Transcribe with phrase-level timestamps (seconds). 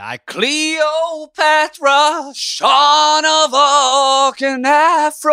[0.00, 2.00] Like Cleopatra,
[2.32, 5.26] Sean of Arc, and Aphrodite,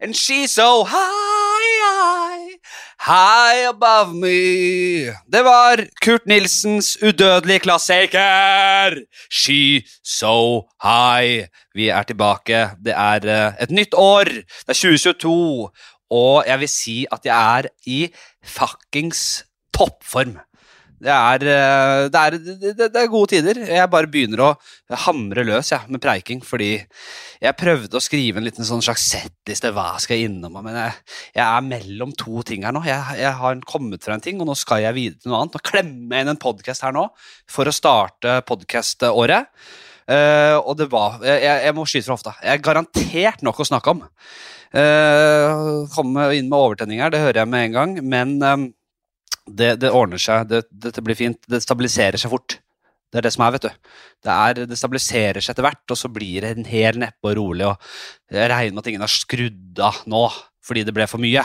[0.00, 2.58] and she's so high,
[2.98, 5.14] high, above me.
[5.30, 8.98] Det var Kurt Nilsens udødelige klassiker,
[9.30, 11.46] She So High.
[11.74, 12.70] Vi er tilbake.
[12.84, 14.24] Det er eh, et nytt år.
[14.24, 15.70] Det er 2022,
[16.10, 18.08] og jeg vil si at jeg er i
[18.42, 19.44] fuckings
[19.74, 20.38] toppform.
[21.04, 22.36] Det er, eh, det, er,
[22.80, 23.58] det, er gode tider.
[23.68, 24.50] Jeg bare begynner å
[25.04, 29.72] hamre løs ja, med preiking, fordi jeg prøvde å skrive en liten sånn slags settliste.
[29.76, 30.56] Hva skal jeg innom?
[30.64, 30.94] Men jeg,
[31.36, 32.80] jeg er mellom to ting her nå.
[32.88, 35.58] Jeg, jeg har kommet fra en ting, og nå skal jeg videre til noe annet.
[35.58, 37.08] Nå klemmer jeg inn en podkast her nå
[37.52, 39.52] for å starte podkaståret.
[40.04, 42.34] Uh, og det var jeg, jeg må skyte fra hofta.
[42.44, 44.02] Jeg er garantert nok å snakke om.
[44.74, 48.66] Uh, komme inn med overtenning her, det hører jeg med en gang, men um,
[49.46, 50.48] det, det, ordner seg.
[50.50, 51.40] Det, dette blir fint.
[51.50, 52.58] Det stabiliserer seg fort.
[53.12, 53.92] Det er det som er, vet du.
[54.24, 57.38] Det, er, det stabiliserer seg etter hvert, og så blir det en hel neppe og
[57.38, 57.68] rolig.
[57.68, 60.26] og Jeg regner med at ingen har skrudd av nå
[60.64, 61.42] fordi det ble for mye.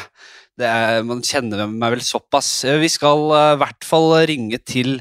[0.60, 2.48] Er, man kjenner meg vel såpass.
[2.82, 5.00] Vi skal i uh, hvert fall ringe til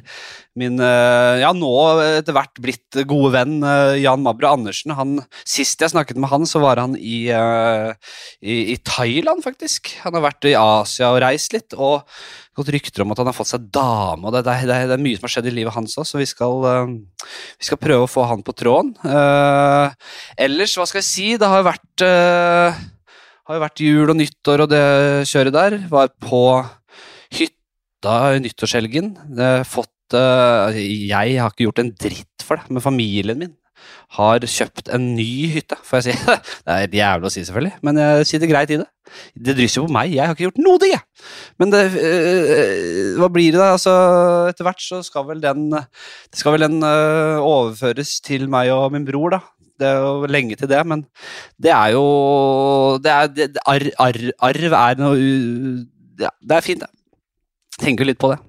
[0.59, 1.71] min uh, ja, nå
[2.19, 4.95] etter hvert blitt gode venn uh, Jan Mabro Andersen.
[4.99, 9.95] Han, sist jeg snakket med han, så var han i, i, i, Thailand, faktisk.
[10.05, 11.75] Han har vært i Asia og reist litt.
[11.75, 12.07] og
[12.59, 14.27] gått rykter om at han har fått seg dame.
[14.27, 16.21] og Det, det, det, det er mye som har skjedd i livet hans òg, så
[16.21, 16.69] vi skal,
[17.59, 18.95] vi skal, prøve å få han på tråden.
[20.37, 21.29] ellers, hva skal jeg si?
[21.41, 22.07] Det har vært
[23.49, 24.85] jo vært jul og nyttår og det
[25.29, 25.79] kjøret der.
[25.91, 26.43] Var på
[27.39, 29.15] hytta i nyttårshelgen.
[29.69, 33.55] Fått uh, Jeg har ikke gjort en dritt for det, men familien min
[34.17, 36.37] har kjøpt en ny hytte, får jeg si.
[36.65, 38.89] Det er jævlig å si, selvfølgelig, men jeg sier det greit i det.
[39.35, 40.97] Det drysser jo på meg, jeg har ikke gjort noe, det!
[41.61, 43.71] Men det, øh, hva blir det, da?
[43.77, 43.95] Altså,
[44.51, 45.71] etter hvert så skal vel den,
[46.37, 49.43] skal vel den øh, overføres til meg og min bror, da.
[49.79, 51.05] Det er jo lenge til det, men
[51.63, 52.07] det er jo
[53.03, 54.17] det er, det, ar, ar,
[54.49, 55.19] Arv er noe
[56.19, 56.91] ja, Det er fint, det.
[57.79, 58.41] Tenker litt på det.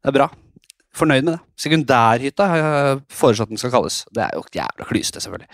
[0.00, 0.30] Det er bra.
[0.96, 1.40] Fornøyd med det.
[1.64, 4.02] Sekundærhytta har jeg foreslått den skal kalles.
[4.12, 5.48] Det er jo jævla klysete, selvfølgelig.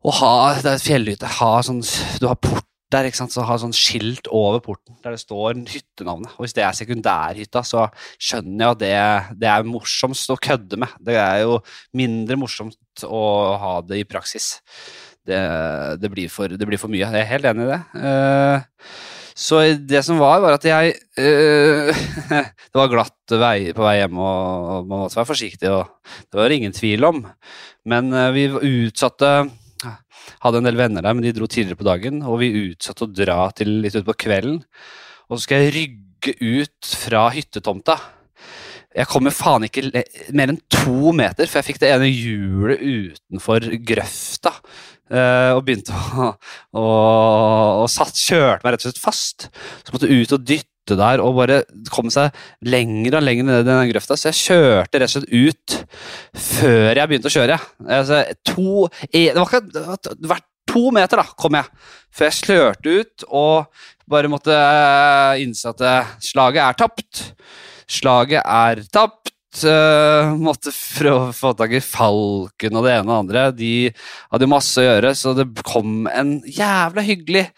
[0.00, 0.34] Å ha
[0.64, 1.82] det er fjellhytte, ha sånn
[2.22, 5.60] Du har port der, ikke sant, så ha sånn skilt over porten der det står
[5.70, 6.32] hyttenavnet.
[6.34, 7.84] Og hvis det er sekundærhytta, så
[8.18, 10.96] skjønner jeg at det, det er morsomst å kødde med.
[11.06, 11.60] Det er jo
[11.96, 13.22] mindre morsomt å
[13.62, 14.56] ha det i praksis.
[15.22, 15.38] Det,
[16.02, 17.04] det, blir, for, det blir, for, mye.
[17.04, 17.80] Jeg er helt enig i det.
[17.94, 18.90] Uh,
[19.40, 21.88] så det som var, var at jeg øh,
[22.70, 26.50] Det var glatt vei på vei hjem, og man måtte være forsiktig, og det var
[26.50, 27.22] det ingen tvil om.
[27.88, 29.32] Men uh, vi utsatte
[30.40, 33.12] hadde en del venner der, men de dro tidligere på dagen, og vi utsatte å
[33.12, 34.60] dra til litt utpå kvelden.
[35.28, 37.96] Og så skal jeg rygge ut fra hyttetomta.
[38.90, 39.86] Jeg kommer faen ikke
[40.34, 44.54] mer enn to meter, for jeg fikk det ene hjulet utenfor grøfta.
[45.10, 46.32] Uh, og begynte å,
[46.78, 46.84] å,
[47.82, 49.48] å satt, kjørte meg rett og slett fast.
[49.82, 51.60] Så måtte jeg ut og dytte der og bare
[51.92, 52.34] komme seg
[52.66, 54.18] lenger og lenger ned i den grøfta.
[54.18, 55.76] Så jeg kjørte rett og slett ut
[56.46, 57.58] før jeg begynte å kjøre.
[57.86, 61.66] Altså, to, det var ikke hvert to meter da, kom jeg,
[62.14, 67.24] før jeg slørte ut og bare måtte eh, innse at eh, slaget er tapt.
[67.90, 69.29] Slaget er tapt.
[69.50, 70.70] Uh, måtte
[71.10, 73.42] å få tak i Falken og det ene og det andre.
[73.56, 73.72] De
[74.30, 77.48] hadde masse å gjøre, så det kom en jævla hyggelig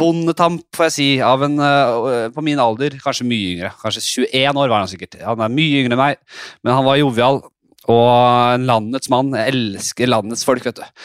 [0.00, 2.96] bondetamp, får jeg si, av en uh, på min alder.
[3.02, 3.74] Kanskje mye yngre.
[3.82, 5.18] Kanskje 21 år var han sikkert.
[5.26, 6.24] Han er mye yngre enn meg,
[6.64, 7.42] men han var jovial.
[7.86, 9.36] Og landets mann.
[9.36, 11.04] Jeg elsker landets folk, vet du.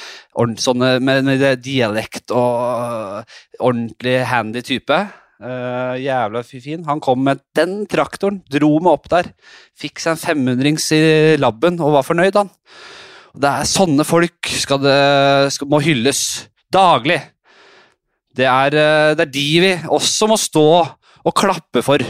[0.64, 3.28] Sånne med, med dialekt og
[3.60, 4.98] ordentlig handy type.
[5.42, 6.84] Uh, jævla fin.
[6.86, 9.32] Han kom med den traktoren, dro meg opp der.
[9.80, 11.02] Fikk seg en 500-rings i
[11.42, 12.52] labben og var fornøyd, han.
[13.32, 14.98] Det er sånne folk skal det,
[15.56, 16.22] skal, må hylles
[16.74, 17.18] daglig.
[18.38, 20.68] Det er, eh, det er de vi også må stå
[21.26, 22.04] og klappe for.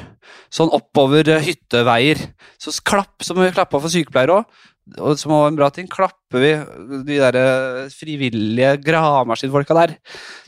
[0.52, 2.20] Sånn oppover eh, hytteveier.
[2.60, 4.60] Så klapp, som vi klappa for sykepleiere òg,
[4.98, 6.52] og som var en bra ting, klapper vi
[7.08, 7.40] de der
[7.94, 9.96] frivillige gravemaskinfolka der,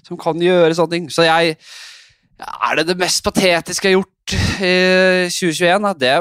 [0.04, 1.10] som kan gjøre sånne ting.
[1.14, 1.56] Så jeg
[2.42, 5.88] er det det mest patetiske jeg har gjort i 2021?
[6.02, 6.14] Det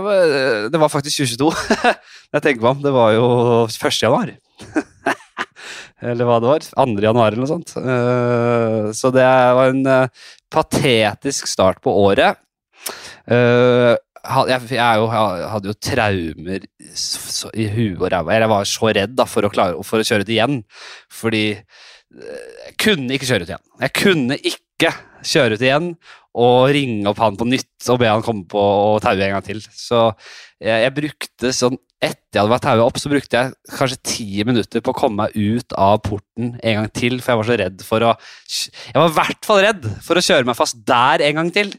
[0.73, 1.51] det var faktisk 2022.
[2.35, 2.83] jeg tenker meg om.
[2.85, 3.27] Det var jo
[3.67, 4.03] 1.
[4.03, 4.35] januar.
[6.13, 6.69] eller hva det var.
[6.75, 6.87] 2.
[7.07, 7.75] januar eller noe sånt.
[7.79, 12.41] Eh, så det var en eh, patetisk start på året.
[13.31, 13.93] Eh,
[14.23, 16.67] jeg, jo, jeg hadde jo traumer
[17.59, 18.37] i huet og ræva.
[18.37, 20.61] Jeg var så redd da, for, å klare, for å kjøre ut igjen.
[21.11, 21.47] Fordi
[22.13, 23.65] jeg kunne ikke kjøre ut igjen.
[23.83, 25.95] Jeg kunne ikke ikke kjøre ut igjen
[26.33, 29.47] og ringe opp han på nytt og be han komme på og taue en gang
[29.47, 29.61] til.
[29.63, 30.09] Så
[30.63, 34.27] jeg, jeg brukte sånn etter jeg hadde vært taua opp, så brukte jeg kanskje ti
[34.47, 37.59] minutter på å komme meg ut av porten en gang til, for jeg var så
[37.61, 41.23] redd for å Jeg var i hvert fall redd for å kjøre meg fast der
[41.29, 41.71] en gang til.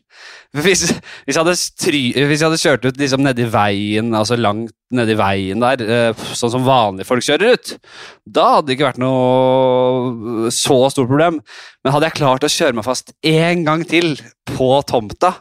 [0.56, 4.72] Hvis, hvis, jeg, hadde stry, hvis jeg hadde kjørt ut liksom nedi veien, altså langt
[4.94, 7.76] nedi veien der, eh, sånn som vanlige folk kjører ut,
[8.24, 11.42] da hadde det ikke vært noe så stort problem.
[11.84, 14.16] Men hadde jeg klart å kjøre meg fast en gang til
[14.48, 15.34] på tomta,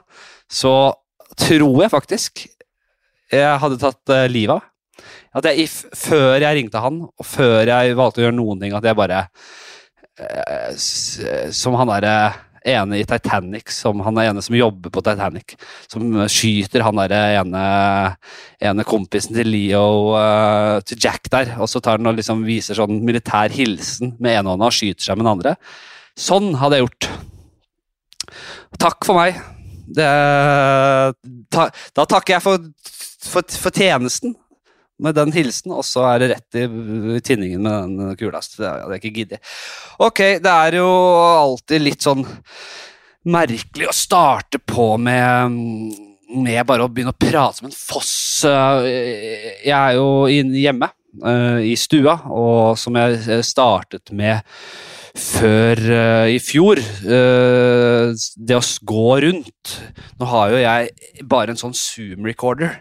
[0.51, 0.93] så
[1.39, 2.45] tror jeg faktisk
[3.33, 4.69] jeg hadde tatt uh, livet av
[5.33, 5.65] at jeg,
[5.97, 9.23] før jeg ringte han, og før jeg valgte å gjøre noen ting, at jeg bare
[10.21, 10.75] eh,
[11.57, 12.17] Som han derre
[12.69, 15.57] ene i Titanic, som han er ene som jobber på Titanic,
[15.91, 17.63] som skyter han derre ene,
[18.63, 22.79] ene kompisen til Leo uh, til Jack der, og så tar han og liksom viser
[22.79, 25.57] sånn militær hilsen med ene hånda og skyter seg med den andre.
[26.19, 27.09] Sånn hadde jeg gjort.
[28.83, 29.41] Takk for meg.
[29.93, 30.07] Det,
[31.53, 31.67] ta,
[31.97, 32.71] da takker jeg for,
[33.27, 34.37] for, for tjenesten
[35.03, 38.41] med den hilsen, og så er det rett i, tinningen med den kula.
[38.45, 39.53] Det hadde jeg ikke giddet.
[40.03, 40.89] Ok, det er jo
[41.43, 42.25] alltid litt sånn
[43.33, 45.59] merkelig å starte på med,
[46.37, 48.15] med bare å begynne å prate som en foss.
[48.47, 50.91] Jeg er jo hjemme
[51.27, 54.43] eh, i stua, og som jeg startet med
[55.19, 56.81] før uh, i fjor.
[57.05, 59.75] Uh, det å gå rundt
[60.21, 62.81] Nå har jo jeg bare en sånn Zoom-recorder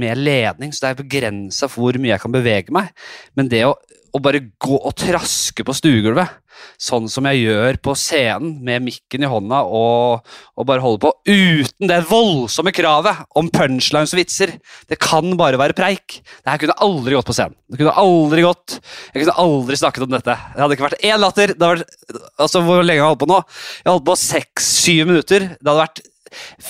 [0.00, 2.90] med ledning, så det er begrensa hvor mye jeg kan bevege meg.
[3.38, 3.76] Men det å,
[4.12, 6.38] å bare gå og traske på stuegulvet,
[6.80, 10.26] sånn som jeg gjør på scenen med mikken i hånda og,
[10.56, 14.52] og, bare holde på, uten det voldsomme kravet om punchlines og vitser.
[14.90, 16.20] Det kan bare være preik.
[16.20, 17.56] Det her kunne aldri gått på scenen.
[17.70, 18.78] Det kunne aldri gått.
[19.14, 20.36] Jeg kunne aldri snakket om dette.
[20.36, 21.54] Det hadde ikke vært én latter.
[21.54, 23.42] Det hadde vært, altså Hvor lenge har jeg holdt på nå?
[23.80, 25.48] Jeg har holdt på seks-syv minutter.
[25.56, 26.04] Det hadde vært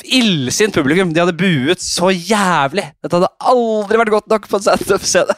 [0.04, 1.12] illsint publikum.
[1.14, 2.86] De hadde buet så jævlig.
[3.02, 5.36] Dette hadde aldri vært godt nok på en standup-scene.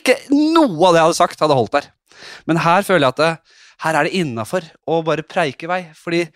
[0.00, 1.88] Ikke noe av det jeg hadde sagt, hadde holdt der.
[2.48, 5.82] Men her føler jeg at det, her er det innafor å bare preike vei.
[5.96, 6.26] Fordi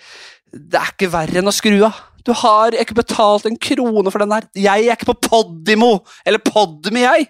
[0.55, 2.03] det er ikke verre enn å skru av.
[2.25, 4.47] Du har ikke betalt en krone for den her.
[4.57, 7.29] Jeg er ikke på Podimo eller Podme, jeg.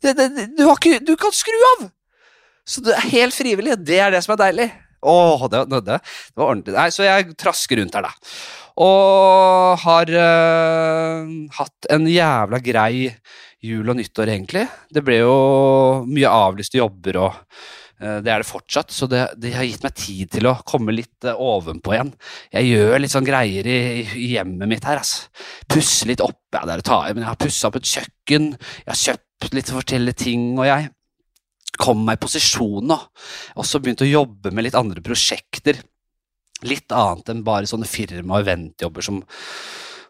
[0.00, 1.88] Det, det, du, ikke, du, kan skru av!
[2.68, 3.74] Så det er helt frivillig.
[3.82, 4.68] Det er det som er deilig.
[5.00, 6.00] Åh, det, det, det
[6.36, 6.76] var ordentlig.
[6.76, 8.12] Nei, så jeg trasker rundt her, da.
[8.80, 13.10] Og har uh, hatt en jævla grei
[13.64, 14.64] jul og nyttår, egentlig.
[14.92, 15.34] Det ble jo
[16.08, 18.92] mye avlyste jobber, og uh, det er det fortsatt.
[18.94, 22.14] Så det, det, har gitt meg tid til å komme litt uh, ovenpå igjen.
[22.52, 25.28] Jeg gjør litt sånn greier i, i hjemmet mitt her, altså.
[25.70, 27.92] Pusse litt opp, ja, det er å ta i, men jeg har pussa opp et
[27.96, 28.54] kjøkken.
[28.84, 30.92] Jeg har kjøpt litt forskjellige ting, og jeg
[31.80, 32.98] kom meg i posisjon nå.
[33.60, 35.80] Også begynt å jobbe med litt andre prosjekter
[36.68, 39.22] litt annet enn bare sånne firma- og eventjobber som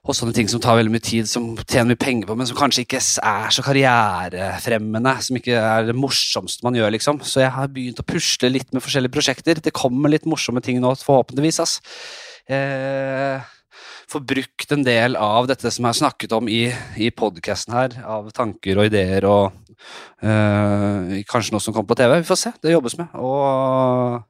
[0.01, 2.57] og sånne ting som tar veldig mye tid, som tjener mye penger på, men som
[2.57, 7.19] kanskje ikke er så karrierefremmende, som ikke er det morsomste man gjør, liksom.
[7.21, 9.61] Så jeg har begynt å pusle litt med forskjellige prosjekter.
[9.61, 11.61] Det kommer litt morsomme ting nå, forhåpentligvis.
[11.61, 11.77] ass.
[12.49, 13.45] Eh,
[14.09, 16.63] får brukt en del av dette som jeg har snakket om i,
[16.97, 19.70] i podkasten her, av tanker og ideer og
[20.21, 22.19] kanskje noe som kommer på TV.
[22.21, 22.53] Vi får se.
[22.61, 23.15] Det jobbes med.
[23.17, 24.21] Og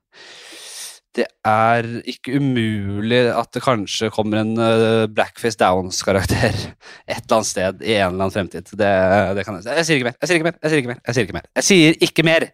[1.19, 7.51] det er ikke umulig at det kanskje kommer en uh, Blackface Downs-karakter et eller annet
[7.51, 8.71] sted i en eller annen fremtid.
[8.71, 8.91] Det,
[9.37, 10.19] det kan jeg, jeg sier ikke mer.
[10.21, 10.61] Jeg sier ikke mer.
[10.63, 11.01] Jeg sier ikke mer.
[11.07, 11.49] Jeg sier ikke mer.
[11.59, 12.49] Jeg sier ikke mer.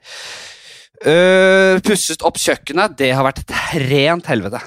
[1.04, 2.96] Uh, pusset opp kjøkkenet.
[2.96, 3.54] Det har vært et
[3.90, 4.62] rent helvete.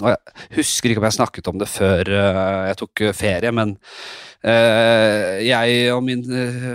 [0.00, 0.16] Jeg
[0.56, 5.92] husker ikke om jeg snakket om det før uh, jeg tok ferie, men uh, jeg
[5.92, 6.24] og min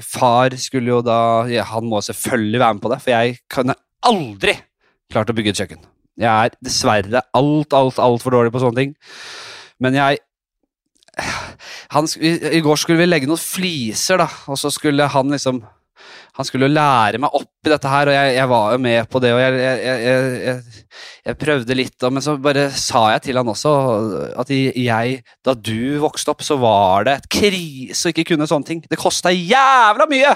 [0.06, 4.54] far skulle jo da Han må selvfølgelig være med på det, for jeg kunne aldri
[5.10, 5.82] klart å bygge et kjøkken.
[6.18, 8.96] Jeg er dessverre alt, alt, altfor dårlig på sånne ting.
[9.82, 10.22] Men jeg
[11.94, 15.64] han, I går skulle vi legge noen fliser, da, og så skulle han liksom
[16.38, 19.22] han skulle lære meg opp i dette her, og jeg, jeg var jo med på
[19.24, 19.32] det.
[19.34, 20.60] og jeg, jeg,
[21.26, 23.74] jeg, prøvde litt, men så bare sa jeg til han også
[24.44, 28.70] at jeg, da du vokste opp, så var det et krise å ikke kunne sånne
[28.70, 28.84] ting.
[28.86, 30.36] Det kosta jævla mye!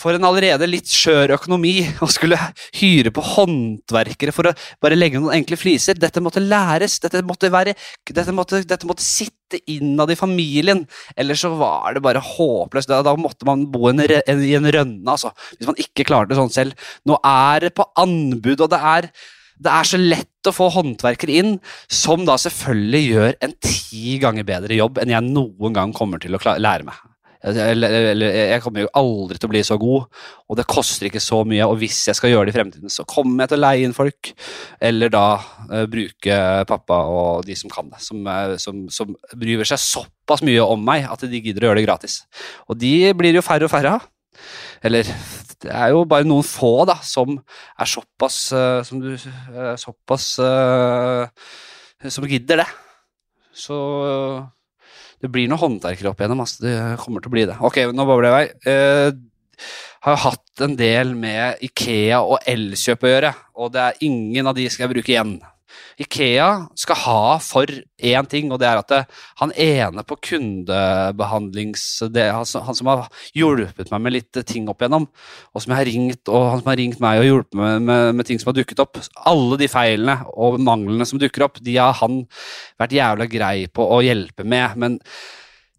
[0.00, 2.38] For en allerede litt skjør økonomi å skulle
[2.78, 5.98] hyre på håndverkere for å bare legge noen enkle fliser.
[6.00, 7.76] Dette måtte læres, dette måtte, være,
[8.08, 10.86] dette måtte, dette måtte sitte innad i familien.
[11.18, 12.90] Ellers så var det bare håpløst.
[12.90, 15.34] Da, da måtte man bo en, en, i en rønne, altså.
[15.58, 16.88] Hvis man ikke klarte det sånn selv.
[17.08, 19.10] Nå er det på anbud, og det er,
[19.60, 21.54] det er så lett å få håndverkere inn,
[21.92, 26.38] som da selvfølgelig gjør en ti ganger bedre jobb enn jeg noen gang kommer til
[26.38, 27.09] å lære meg.
[27.40, 30.18] Eller, eller jeg kommer jo aldri til å bli så god,
[30.50, 31.64] og det koster ikke så mye.
[31.64, 33.96] Og hvis jeg skal gjøre det i fremtiden, så kommer jeg til å leie inn
[33.96, 34.32] folk.
[34.90, 38.02] Eller da uh, bruke pappa og de som kan det.
[38.04, 41.80] Som, eh, som, som bryr seg såpass mye om meg at de gidder å gjøre
[41.80, 42.20] det gratis.
[42.68, 44.08] Og de blir jo færre og færre av.
[44.84, 45.08] Eller
[45.60, 50.32] det er jo bare noen få da, som er såpass uh, som du, uh, Såpass
[52.08, 52.70] Som gidder det.
[53.56, 53.76] Så
[55.20, 56.42] det blir noen håndverkere opp igjennom.
[56.44, 56.64] Altså.
[56.64, 57.58] Det kommer til å bli det.
[57.66, 58.46] Ok, nå babler jeg vei.
[58.70, 59.66] Uh,
[60.06, 64.56] har hatt en del med Ikea og Elkjøp å gjøre, og det er ingen av
[64.56, 65.34] de skal jeg bruke igjen.
[66.00, 66.48] Ikea
[66.78, 69.00] skal ha for én ting, og det er at det,
[69.40, 71.84] han ene på kundebehandlings...
[72.12, 75.08] Det, han, han, som har hjulpet meg med litt ting opp igjennom,
[75.52, 78.28] og som har ringt, og han som har ringt meg og hjulpet meg med, med,
[78.28, 81.98] ting som har dukket opp Alle de feilene og manglene som dukker opp, de har
[82.00, 82.22] han
[82.80, 84.80] vært jævla grei på å hjelpe med.
[84.80, 84.98] men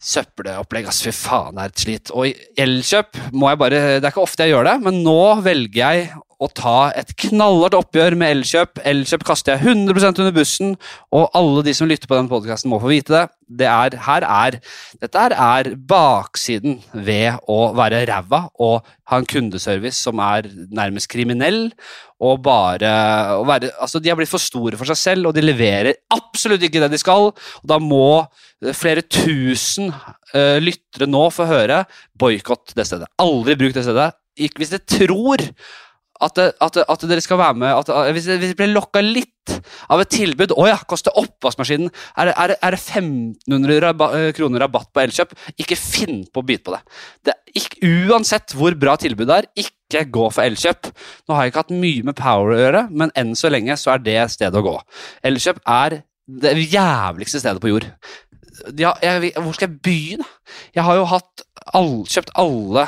[0.01, 2.11] Søppelopplegg, ass, fy faen, det er et slit.
[2.17, 2.33] Og i
[2.63, 6.07] Elkjøp må jeg bare Det er ikke ofte jeg gjør det, men nå velger jeg
[6.41, 8.81] å ta et knallhardt oppgjør med Elkjøp.
[8.87, 10.73] Elkjøp kaster jeg 100% under bussen,
[11.13, 13.25] og alle de som lytter på denne podkasten, må få vite det.
[13.61, 14.57] det er, her er,
[15.01, 21.67] dette er baksiden ved å være ræva og ha en kundeservice som er nærmest kriminell.
[22.21, 22.89] Og bare
[23.39, 26.63] og være, altså De har blitt for store for seg selv, og de leverer absolutt
[26.65, 27.29] ikke det de skal.
[27.31, 28.23] og Da må
[28.77, 31.83] flere tusen uh, lyttere nå få høre
[32.17, 33.09] boikott det stedet.
[33.21, 34.11] Aldri bruk det stedet.
[34.37, 35.47] Hvis dere tror
[36.21, 39.53] at, at, at, dere skal være med at, Hvis dere blir lokka litt
[39.91, 44.63] av et tilbud Å ja, koster oppvaskmaskinen Er er, er det 1500 rabba, eh, kroner
[44.65, 45.33] rabatt på Elkjøp?
[45.61, 46.81] Ikke finn på å bite på det.
[47.27, 50.87] det ikke, uansett hvor bra tilbudet er, ikke gå for Elkjøp.
[51.27, 53.95] Nå har jeg ikke hatt mye med Power å gjøre, men enn så lenge så
[53.95, 54.75] er det stedet å gå.
[55.27, 55.97] Elkjøp er
[56.45, 57.89] det jævligste stedet på jord.
[58.79, 60.27] Ja, jeg, hvor skal jeg begynne?
[60.75, 62.87] Jeg har jo hatt all, kjøpt alle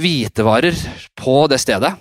[0.00, 0.78] hvitevarer
[1.18, 1.94] på det stedet.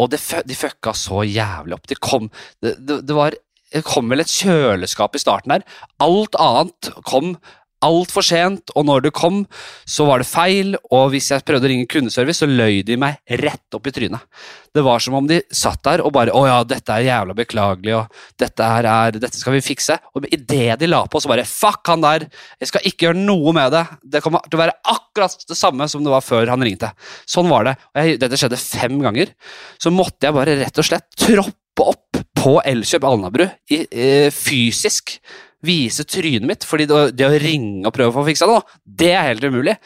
[0.00, 1.88] Og det, de fucka så jævlig opp.
[1.90, 2.30] Det kom,
[2.64, 3.36] det, det, var,
[3.74, 5.66] det kom vel et kjøleskap i starten her.
[6.02, 7.34] Alt annet kom
[7.84, 9.42] altfor sent, og når du kom,
[9.88, 13.20] så var det feil, og hvis jeg prøvde å ringe kundeservice, så løy de meg
[13.40, 14.24] rett opp i trynet.
[14.70, 17.96] Det var som om de satt der og bare 'Å ja, dette er jævla beklagelig',
[17.96, 18.06] og
[18.38, 19.98] 'dette, her er, dette skal vi fikse'.
[20.14, 22.28] Og idet de la på, så bare 'Fuck han der!
[22.60, 23.98] Jeg skal ikke gjøre noe med det'.
[24.04, 26.92] Det kommer til å være akkurat det samme som det var før han ringte.
[27.26, 27.76] Sånn var det.
[27.94, 29.34] Og jeg, dette skjedde fem ganger.
[29.78, 35.18] Så måtte jeg bare rett og slett troppe opp på Elkjøp Alnabru i, i, fysisk
[35.66, 38.58] vise trynet mitt, fordi det, å ringe og prøve å få fiksa det,
[39.04, 39.76] det er helt umulig.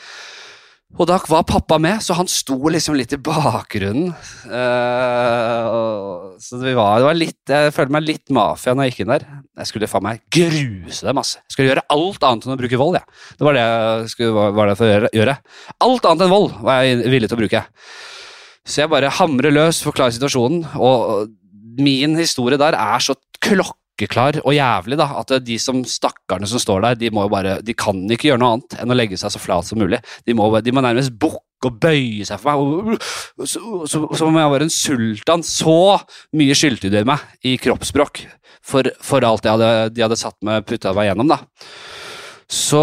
[0.95, 4.12] Og da var pappa med, så han sto liksom litt i bakgrunnen.
[4.47, 9.02] Uh, så det var, det var, litt Jeg følte meg litt mafia når jeg gikk
[9.02, 9.26] inn der.
[9.59, 11.43] Jeg skulle faen meg gruse dem, masse.
[11.43, 13.00] Jeg skulle gjøre alt annet enn å bruke vold.
[13.00, 13.35] Ja.
[13.35, 15.38] Det var det jeg skulle, var det for å gjøre.
[15.88, 17.64] Alt annet enn vold var jeg villig til å bruke.
[18.64, 21.26] Så jeg bare hamrer løs, forklarer situasjonen, og
[21.83, 26.58] min historie der er så klokk klokkeklar og jævlig da, at de som stakkarene som
[26.58, 29.16] står der, de, må jo bare, de kan ikke gjøre noe annet enn å legge
[29.16, 30.00] seg så flat som mulig.
[30.26, 32.98] De må, de må nærmest bukke og bøye seg for meg.
[33.48, 35.44] Som om jeg var en sultan.
[35.46, 35.98] Så
[36.36, 38.24] mye skyldte de meg i kroppsspråk
[38.64, 41.30] for, for alt hadde, de hadde satt meg putta meg gjennom.
[41.30, 41.40] da.
[42.50, 42.82] Så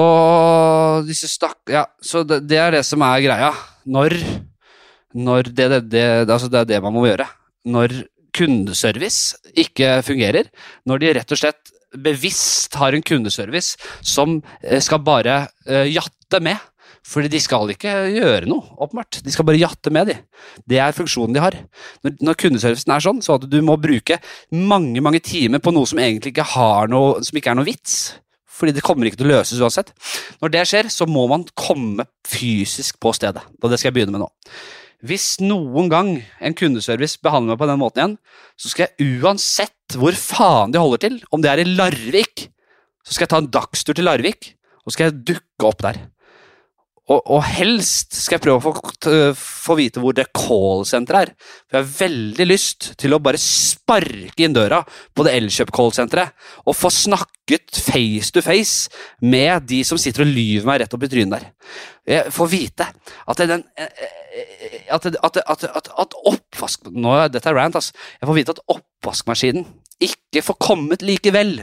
[1.06, 1.60] disse stakk...
[1.70, 3.51] Ja, så det, det, er det som er greia.
[3.86, 4.18] Når,
[5.13, 7.30] når det, det, altså det er det man må gjøre.
[7.70, 8.01] Når
[8.36, 10.50] kundeservice ikke fungerer,
[10.88, 16.40] når de rett og slett bevisst har en kundeservice som eh, skal bare uh, jatte
[16.44, 16.68] med.
[17.02, 19.24] Fordi de skal ikke gjøre noe, åpenbart.
[19.26, 20.52] De skal bare jatte med, de.
[20.70, 21.56] Det er funksjonen de har.
[22.06, 24.20] Når, når kundeservicen er sånn, så at du må bruke
[24.54, 27.96] mange mange timer på noe som egentlig ikke, har noe, som ikke er noe vits.
[28.54, 29.90] Fordi det kommer ikke til å løses uansett.
[30.46, 33.42] Når det skjer, så må man komme fysisk på stedet.
[33.64, 34.30] Og det skal jeg begynne med nå.
[35.01, 38.15] Hvis noen gang en kundeservice behandler meg på den måten igjen,
[38.53, 42.48] så skal jeg uansett hvor faen de holder til, om det er i Larvik,
[43.01, 46.03] så skal jeg ta en dagstur til Larvik, og så skal jeg dukke opp der.
[47.12, 51.31] Og, og, helst skal jeg prøve å få, få vite hvor det callsenteret er.
[51.65, 56.77] For jeg har veldig lyst til å bare sparke inn døra på det Elkjøp-callsenteret og
[56.77, 58.93] få snakket face to face
[59.25, 61.50] med de som sitter og lyver meg rett opp i trynet der.
[62.13, 63.65] Jeg får vite at den
[64.92, 66.88] at, at, at, at, oppvask...
[66.92, 67.96] Nå, dette er rant, altså.
[68.22, 69.68] Jeg får vite at oppvaskmaskinen
[70.02, 71.60] ikke får kommet likevel.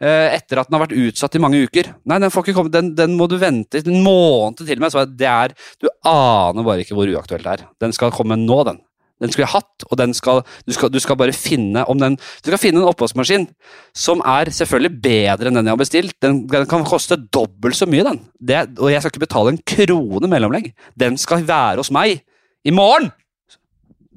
[0.00, 1.92] Eh, etter at den har vært utsatt i mange uker.
[2.08, 4.94] Nei, den, får ikke komme, den, den må du vente en måned til med.
[4.94, 7.66] Så det er, du aner bare ikke hvor uaktuelt det er.
[7.84, 8.80] Den skal komme nå, den.
[9.20, 12.50] Den skulle jeg hatt, og skal, du, skal, du skal bare finne om den Du
[12.50, 13.48] skal finne en oppvaskmaskin
[13.96, 16.16] som er selvfølgelig bedre enn den jeg har bestilt.
[16.24, 18.22] Den, den kan koste dobbelt så mye, den.
[18.40, 20.72] Det, og jeg skal ikke betale en krone mellomlegg.
[20.98, 22.22] Den skal være hos meg
[22.64, 23.10] i morgen!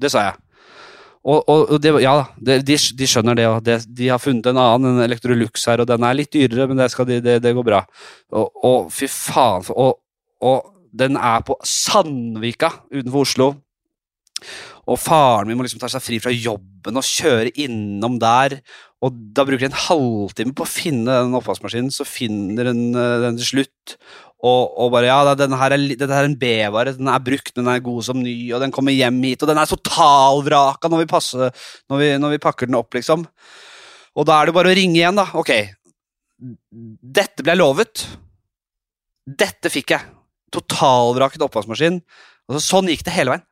[0.00, 0.40] Det sa jeg.
[1.24, 4.60] Og, og, og det, ja, det, de, de skjønner det, det, de har funnet en
[4.60, 7.80] annen, en Electrolux her, og den er litt dyrere, men det, skal går bra.
[8.36, 9.64] Og, og fy faen,
[10.44, 13.48] og den er på Sandvika utenfor Oslo.
[14.90, 18.58] Og faren min må liksom ta seg fri fra jobben og kjøre innom der.
[19.04, 23.40] Og da bruker de en halvtime på å finne den oppvaskmaskinen, så finner den den
[23.40, 23.96] til slutt.
[24.44, 27.68] Og, og bare Ja, denne her er, dette er en B-vare, den er brukt, den
[27.70, 31.08] er god som ny, og den kommer hjem hit, og den er totalvraka når vi,
[31.88, 33.24] når, når vi pakker den opp, liksom.
[34.14, 35.24] Og da er det bare å ringe igjen, da.
[35.40, 35.54] Ok,
[36.38, 38.04] dette ble jeg lovet.
[39.24, 40.12] Dette fikk jeg.
[40.52, 42.02] Totalvraket oppvaskmaskin.
[42.50, 43.46] Og sånn gikk det hele veien.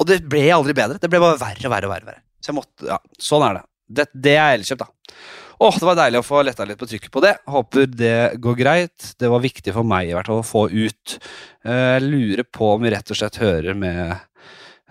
[0.00, 1.00] Og det ble aldri bedre.
[1.00, 1.90] Det ble bare verre og verre.
[1.90, 2.22] og verre.
[2.42, 3.64] Så jeg måtte, ja, Sånn er det.
[3.92, 5.16] Det, det er Elkjøp, da.
[5.62, 7.36] Åh, Det var deilig å få letta litt på trykket på det.
[7.46, 9.12] Håper det går greit.
[9.20, 11.16] Det var viktig for meg i hvert fall å få ut.
[11.62, 14.16] Jeg lurer på om vi rett og slett hører med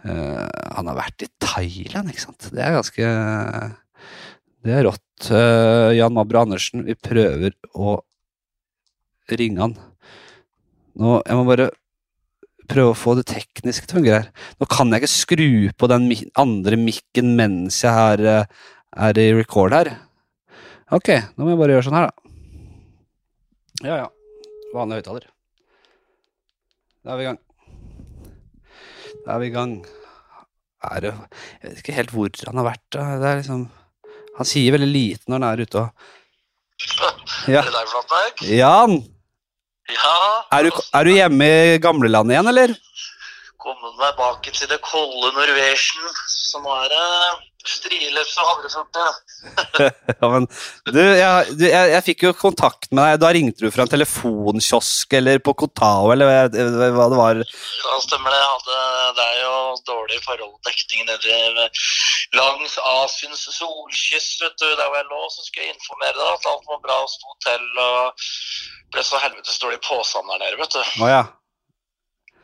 [0.05, 2.47] uh, Han har vært i Thailand, ikke sant?
[2.55, 3.09] Det er ganske
[4.63, 5.27] Det er rått.
[5.27, 7.97] Uh, Jan Mabro Andersen, vi prøver å
[9.31, 9.75] ringe han.
[11.01, 11.71] Nå, Jeg må bare
[12.71, 14.47] prøve å få det tekniske til å fungere.
[14.61, 16.07] Nå kan jeg ikke skru på den
[16.39, 18.47] andre mikken mens jeg er,
[18.95, 19.93] er i record her.
[20.91, 22.33] Ok, nå må jeg bare gjøre sånn her, da.
[23.81, 24.09] Ja, ja.
[24.75, 25.29] Vanlig høyttaler.
[27.01, 27.39] Da er vi i gang.
[29.25, 29.73] Da er vi i gang.
[30.91, 32.97] Er det Jeg vet ikke helt hvor han har vært.
[32.97, 33.67] Er liksom
[34.39, 36.07] Han sier veldig lite når han er ute og
[37.51, 37.61] Ja.
[37.61, 38.41] Er det deg, Flatberg?
[38.57, 38.95] Jan!
[39.91, 40.15] Ja.
[40.57, 42.75] Er du, er du hjemme i gamlelandet igjen, eller?
[43.61, 46.13] Kommet meg bak til det kolde Norwegian.
[46.51, 46.95] som er
[47.61, 49.05] det og havresorte.
[50.21, 50.47] ja, men
[50.91, 53.21] du, jeg, du jeg, jeg, fikk jo kontakt med deg.
[53.23, 57.41] Da ringte du fra en telefonkiosk eller på Kotao eller hva det var?
[57.41, 58.41] Ja, stemmer det.
[58.41, 58.81] Hadde,
[59.19, 59.55] det er jo
[59.89, 61.69] dårlig forholddekning nede
[62.37, 64.41] langs Asiens solkyst.
[64.43, 67.01] vet du, Der hvor jeg lå, så skulle jeg informere deg at alt var bra
[67.05, 67.67] og sto til.
[67.81, 68.23] og
[68.91, 70.81] ble så helvetes dårlig påstand der nede, vet du.
[71.05, 71.21] Å, ja.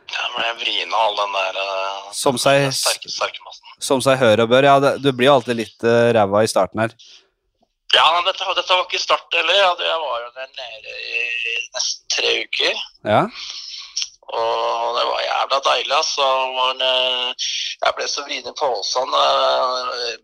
[0.07, 3.77] Jeg vrien av all den der uh, som seg, sterke, sterke massen.
[3.83, 4.67] Som seg hør og bør.
[4.69, 6.95] Ja, det, du blir jo alltid litt uh, ræva i starten her.
[7.95, 9.55] Ja, men dette, dette var ikke start heller.
[9.57, 12.83] Ja, jeg var jo der nede i nesten tre uker.
[13.07, 13.23] Ja.
[14.27, 16.25] Og det var jævla deilig, altså.
[17.85, 19.13] Jeg ble så vrien i posen.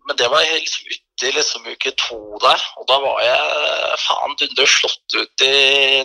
[0.03, 2.65] Men det var liksom uti liksom uke to der.
[2.81, 5.53] Og da var jeg faen dundre slått ut i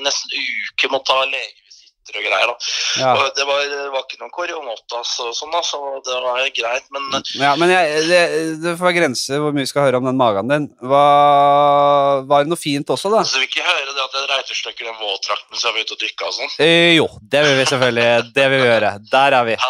[0.04, 0.92] nesten uke.
[0.94, 1.67] Måtte ha legevisitter
[2.16, 2.46] og greier.
[2.48, 2.56] da.
[3.02, 3.12] Ja.
[3.18, 6.86] Og det var, det var ikke noen koronatas og sånn, da, så det var greit.
[6.94, 7.02] Men
[7.36, 8.22] Ja, men jeg, det,
[8.64, 10.68] det får være grenser hvor mye vi skal høre om den magen din.
[10.80, 11.04] Hva,
[12.30, 13.24] var det noe fint også, da?
[13.28, 16.02] Så vil ikke høre det at jeg reiterstykker den våtdrakten mens jeg var ute og
[16.02, 16.52] dykka og sånn.
[16.64, 18.08] Eh, jo, det vil vi selvfølgelig.
[18.36, 18.92] Det vil vi gjøre.
[19.12, 19.58] Der er vi.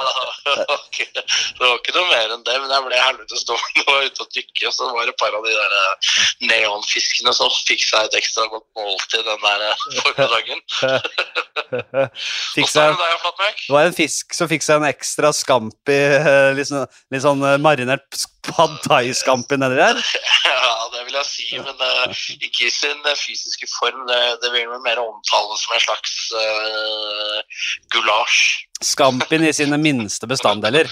[0.48, 4.06] Ok, Det var ikke noe mer enn det, men jeg ble helvetes dårlig og var
[4.08, 4.62] ute og dykke.
[4.68, 6.14] Og så var det et par av de der eh,
[6.48, 10.62] neonfiskene som fikk seg et ekstra godt måltid den der eh, formiddagen.
[12.54, 16.86] Fikk seg, det var en fisk som fikk seg en ekstra scampi, eh, litt sånn,
[17.12, 20.02] litt sånn eh, marinert pad thai-scampi nedi der.
[20.48, 24.06] Ja, det vil jeg si, men uh, ikke i sin fysiske form.
[24.08, 28.38] Det, det vil vel mer omtales som en slags uh, gulasj.
[28.84, 30.88] Scampien i sine minste bestanddeler.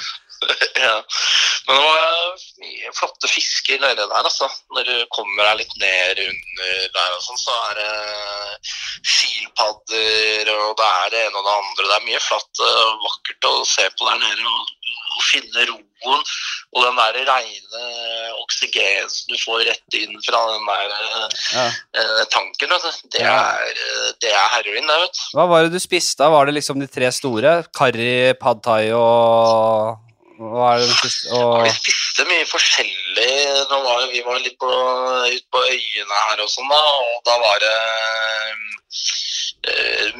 [0.86, 0.96] ja.
[1.66, 4.48] Men det var mye flotte fisker nede der, altså.
[4.76, 7.90] Når du kommer deg litt ned under der og sånn, så er det
[9.16, 11.88] skilpadder, og det er det ene og det andre.
[11.90, 14.46] Det er mye flatt og vakkert å se på der nede.
[14.52, 14.72] Og,
[15.16, 16.22] og finne roen
[16.76, 17.84] og den der reine
[18.42, 20.92] oksygenen du får rett inn fra den der
[21.54, 21.64] Ja.
[21.96, 23.08] eh, tanken, vet du.
[23.16, 23.80] Det er,
[24.20, 25.22] det er heroin, det, vet du.
[25.38, 26.28] Hva var det du spiste?
[26.36, 27.54] Var det liksom de tre store?
[27.74, 29.96] Karri, pad thai og
[30.36, 31.30] Hva er det du spiste?
[31.32, 33.30] Ja, vi spiste mye forskjellig.
[33.72, 34.72] Var, vi var litt på,
[35.32, 37.76] ut på øyene her og sånn, da, og da var det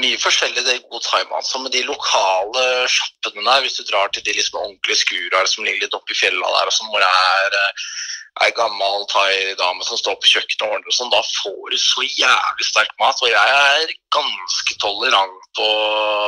[0.00, 1.38] mye forskjellig det er god thaimat.
[1.38, 1.60] Altså.
[1.62, 5.86] med de lokale sjappene der, hvis du drar til de liksom ordentlige skurer som ligger
[5.86, 7.86] litt oppi fjella der, og som hvor det er eh,
[8.44, 12.04] ei gammel thaidame som står på kjøkkenet og ordner og sånn, da får du så
[12.04, 13.22] jævlig sterk mat.
[13.24, 15.70] Og jeg er ganske tolerant på,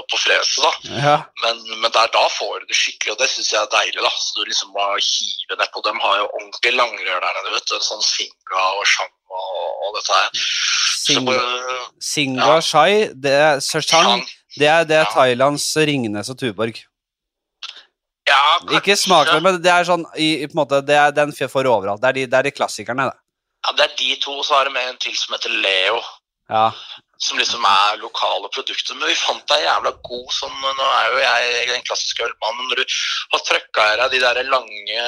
[0.09, 0.73] på freset, da.
[1.03, 1.17] ja.
[1.45, 4.01] Men, men der, da får du det skikkelig, og det syns jeg er deilig.
[4.01, 5.85] da, så du liksom må hive nedpå.
[5.85, 7.55] De har jo ordentlig langrør der nede.
[7.59, 10.43] vet du, Sånn singa og shang og, og dette her.
[10.99, 14.25] Sing, bare, Singwa Shai, det er Seshang,
[14.59, 15.13] det er, det er Ja.
[15.15, 16.77] Thailands Ringnes og Tuborg.
[18.29, 18.41] Ja,
[18.77, 21.69] Ikke smakløst, men det er sånn i, i, på en måte, det er, Den får
[21.71, 22.03] overalt.
[22.03, 23.17] Det er de, det er de klassikerne, det.
[23.65, 26.03] Ja, Det er de to, så er det med en til som heter Leo.
[26.53, 26.67] Ja.
[27.19, 28.95] Som liksom er lokale produkter.
[28.95, 32.83] Men vi fant deg jævla god sånn Nå er jo jeg den klassiske ølmannen, når
[32.83, 32.97] du
[33.33, 35.07] har trøkka i deg de der lange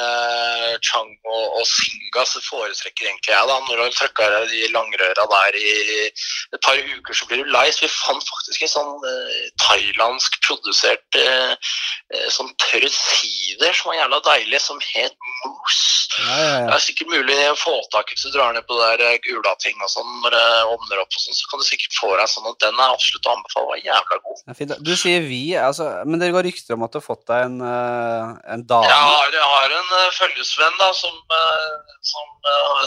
[0.87, 3.59] Chang og, og Singa, så foretrekker egentlig jeg da.
[3.67, 5.75] Når du har trøkka i deg de langrøra der i
[6.09, 7.67] et par uker, så blir du lei.
[7.75, 13.93] Så vi fant faktisk en sånn eh, thailandsk produsert eh, eh, sånn tørr sider som
[13.93, 15.89] var jævla deilig, som het Moose.
[16.19, 18.77] Ja, ja, Det er sikkert mulig å få tak i hvis du drar ned på
[18.77, 21.67] det der gula Gulating og sånn, når det åpner opp og sånn, så kan du
[21.67, 23.69] sikkert få deg sånn, og den er absolutt å anbefale.
[23.71, 24.43] Var jævla god.
[24.57, 24.75] Fint.
[24.87, 27.59] Du sier vi, altså, men det går rykter om at du har fått deg en,
[27.65, 28.89] eh, en dame?
[28.89, 32.27] Jeg har, jeg har en eh, følgesvenn da, som, eh, som,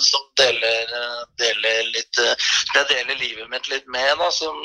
[0.03, 0.93] som deler,
[1.39, 4.57] deler litt Jeg deler livet mitt litt med, da, som,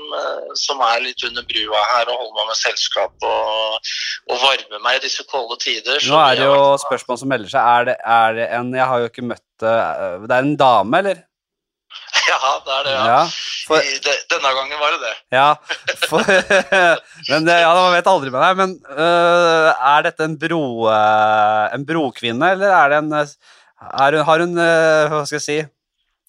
[0.59, 3.93] som er litt under brua her og holder meg med selskap og,
[4.33, 6.01] og varmer meg i disse kolde tider.
[6.09, 7.63] Nå er det jo spørsmål som melder seg.
[7.79, 11.28] Er det, er det en Jeg har jo ikke møtt Det er en dame, eller?
[12.33, 13.05] Ja, det er det, ja.
[13.09, 13.21] Ja.
[13.69, 15.15] For, I, de, denne gangen var det det.
[15.33, 15.49] ja,
[16.09, 16.25] for,
[17.31, 18.61] men det, ja, man vet aldri med deg.
[18.61, 24.25] Men uh, er dette en bro uh, En brokvinne, eller er det en er hun,
[24.27, 25.59] Har hun uh, Hva skal jeg si?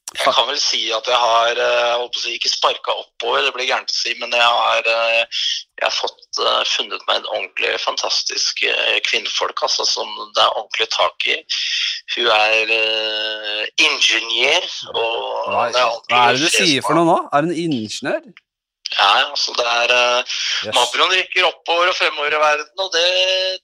[0.10, 3.68] Jeg kan vel si at jeg har eh, jeg si, ikke sparka oppover, det blir
[3.70, 5.44] gærent å si, men jeg har, eh,
[5.78, 10.58] jeg har fått eh, funnet meg en ordentlig fantastisk eh, kvinnfolk altså, som det er
[10.58, 11.38] ordentlig tak i.
[12.16, 17.06] Hun er uh, ingeniør, og Hva, det er hva er det du sier for noe
[17.06, 17.18] nå?
[17.30, 18.30] Er hun ingeniør?
[18.90, 20.74] Ja, altså det er uh, Yes.
[20.76, 23.06] Mabroen rykker oppover og fremover i verden, og det,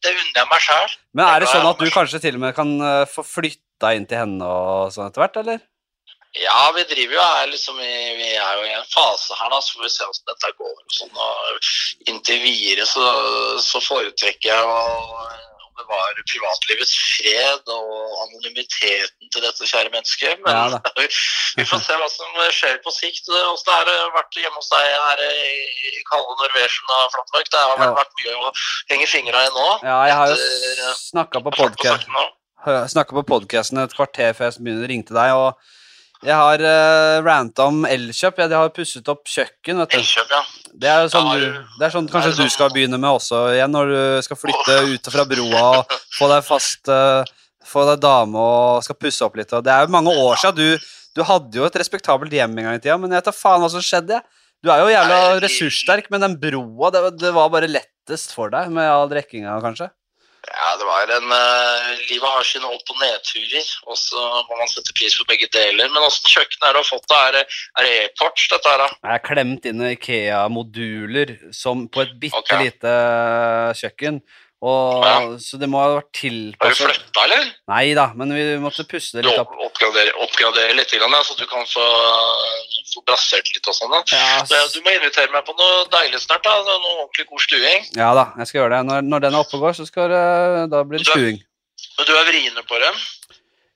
[0.05, 0.93] det unner jeg meg sjæl.
[1.17, 2.69] Men er det sånn at du kanskje til og med kan
[3.11, 5.65] få flytta inn til henne og sånn etter hvert, eller?
[6.43, 9.61] Ja, vi driver jo her liksom i, Vi er jo i en fase her, da,
[9.63, 10.75] så får vi se hvordan dette går.
[10.75, 13.09] og Sånn, og inntil videre så,
[13.63, 14.79] så foretrekker jeg å
[15.75, 17.89] bevare privatlivets fred og
[18.25, 20.43] anonymiteten til dette kjære mennesket.
[20.45, 21.07] Men Ja
[21.59, 23.27] vi får se hva som skjer på sikt.
[23.31, 27.51] Åssen det har vært hjemme hos deg her i kalde Norwegian og Flatmark.
[27.51, 28.53] Det har vel vært mye å
[28.91, 29.69] henge fingra i nå.
[29.87, 31.55] Ja, jeg har jo snakka på
[32.91, 35.75] snakka podkasten et kvarter før jeg begynte å ringe til deg, og
[36.25, 38.41] jeg har uh, ranta om Elkjøp.
[38.41, 39.97] Jeg har pusset opp kjøkken, vet du.
[39.99, 40.41] Elkjøp, ja.
[40.75, 41.45] Det er sånn, du,
[41.79, 42.49] det er sånn kanskje er sånn.
[42.49, 46.27] du skal begynne med også igjen, når du skal flytte ut fra broa og få
[46.33, 47.23] deg fast uh,
[47.65, 49.49] Få deg dame og skal pusse opp litt.
[49.57, 50.59] Og det er jo mange år siden.
[50.59, 53.63] Du, du hadde jo et respektabelt hjem en gang i tida, men jeg da faen
[53.63, 54.19] hva som skjedde.
[54.19, 54.43] jeg.
[54.61, 58.69] Du er jo jævla ressurssterk, men den broa, det, det var bare lettest for deg
[58.73, 59.89] med all drikkinga, kanskje?
[60.55, 64.71] Ja, det var en uh, Livet har sine opp- og nedturer, og så må man
[64.71, 65.91] sette pris på begge deler.
[65.91, 67.19] Men åssen kjøkken er det å fått det?
[67.19, 67.43] Er det,
[67.75, 68.89] er det e-ports, dette her, da?
[69.01, 72.69] Jeg har klemt inn Ikea-moduler som på et bitte okay.
[72.69, 72.95] lite
[73.81, 74.21] kjøkken.
[74.65, 75.15] Og, Ja.
[75.41, 77.49] Så det må ha vært Har du tilpasset flytta, eller?
[77.69, 79.65] Nei da, men vi måtte pusse det litt opp, opp.
[79.69, 81.85] oppgradere, oppgradere litt, ja, så du kan få,
[82.93, 83.93] få brassert litt og sånn.
[84.11, 86.43] Ja, Så Du må invitere meg på noe deilig snart.
[86.43, 87.85] da, Noe ordentlig god stuing.
[87.95, 88.85] ja da, jeg skal gjøre det.
[88.89, 90.23] Når, når den er oppe og går, så skal det,
[90.73, 91.43] da blir det stuing.
[91.97, 92.91] Men du er vriene på det.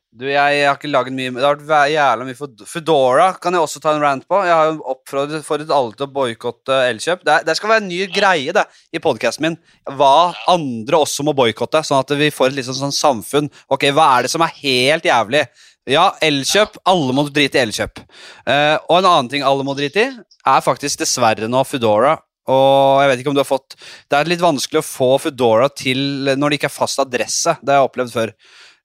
[0.10, 3.54] Du, jeg, har ikke laget mye Det har vært væ- jævla mye for Foodora kan
[3.54, 4.40] jeg også ta en rant på.
[4.42, 7.22] Jeg har jo oppfordret fordret alle til å boikotte Elkjøp.
[7.28, 9.58] Det, det skal være en ny greie det, i podkasten min.
[10.00, 13.52] Hva andre også må boikotte, sånn at vi får et sånn, sånn samfunn.
[13.70, 15.44] Ok, hva er det som er helt jævlig?
[15.90, 16.80] Ja, Elkjøp.
[16.90, 18.02] Alle må drite i Elkjøp.
[18.50, 20.10] Uh, og en annen ting alle må drite i,
[20.50, 22.16] er faktisk dessverre nå Foodora.
[22.50, 23.76] Og jeg vet ikke om du har fått
[24.10, 27.54] Det er litt vanskelig å få Foodora til når det ikke er fast adresse.
[27.62, 28.34] Det har jeg opplevd før.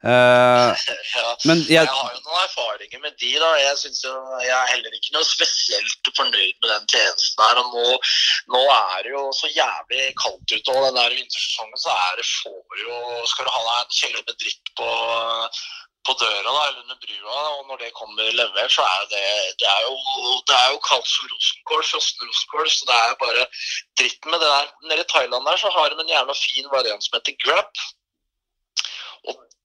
[0.05, 0.71] Eh,
[1.15, 1.29] Ja.
[1.49, 3.31] men Jeg jeg, har jo noen erfaringer med de.
[3.43, 3.51] da.
[3.61, 4.13] Jeg, synes jo,
[4.43, 7.61] jeg er heller ikke noe spesielt fornøyd med den tjenesten her.
[7.63, 7.87] og Nå,
[8.57, 12.27] nå er det jo så jævlig kaldt ute, og den der vintersesongen så er det
[12.43, 12.99] får jo
[13.33, 14.91] Skal du ha deg en kjeller med dritt på,
[16.05, 19.25] på døra da, eller under brua, og når det kommer levert, så er det,
[19.63, 19.95] det, er jo,
[20.51, 23.47] det er jo kaldt som rosenkål, rosenkål, så det er bare
[24.01, 24.73] dritten med det der.
[24.91, 27.73] Nede i Thailand der så har de en jævla fin variant som heter grab.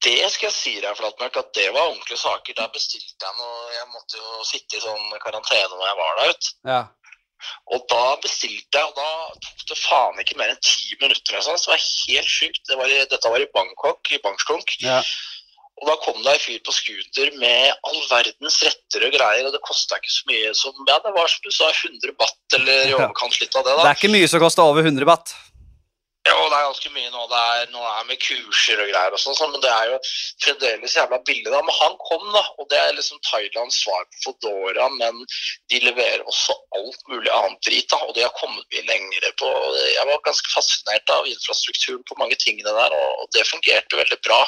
[0.06, 2.56] Det skal jeg si deg, Flatmark, at det var ordentlige saker.
[2.56, 6.34] Der bestilte jeg noe Jeg måtte jo sitte i sånn karantene når jeg var der
[6.36, 6.56] ute.
[6.76, 6.86] ja.
[7.72, 9.10] Og da bestilte jeg, og da
[9.40, 11.38] tok det faen ikke mer enn ti minutter.
[11.38, 12.64] eller sånn, så det var helt sjukt.
[12.68, 14.74] Det var i, dette var i Bangkok, i Bangkok.
[14.84, 14.98] Ja.
[15.80, 19.56] Og da kom det ei fyr på scooter med all verdens retter og greier, og
[19.56, 22.90] det kosta ikke så mye som Ja, det var som du sa, 100 baht eller
[22.90, 23.86] i overkant litt av det, da.
[23.86, 25.32] Det er ikke mye som koster over 100 baht.
[26.30, 27.24] Ja, og det er ganske mye nå.
[27.32, 29.96] Det er, nå er med kurser og greier og sånn, sånn, men det er jo
[30.44, 31.62] fremdeles jævla billig, da.
[31.66, 32.44] Men han kom, da.
[32.62, 35.24] Og det er liksom Thailands svar på Fodora, men
[35.74, 38.02] de leverer også alt mulig annet drit, da.
[38.06, 42.38] Og de har kommet mye lengre på Jeg var ganske fascinert av infrastrukturen på mange
[42.44, 44.44] tingene der, og det fungerte veldig bra.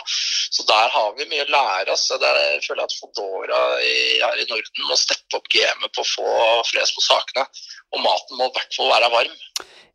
[0.54, 1.90] Så der har vi mye å lære.
[1.96, 2.22] Altså.
[2.22, 6.40] Der jeg føler at Fodora her i Norden må steppe opp gamet på å få
[6.70, 7.48] flest på sakene.
[7.96, 9.38] Og maten må i hvert fall være varm.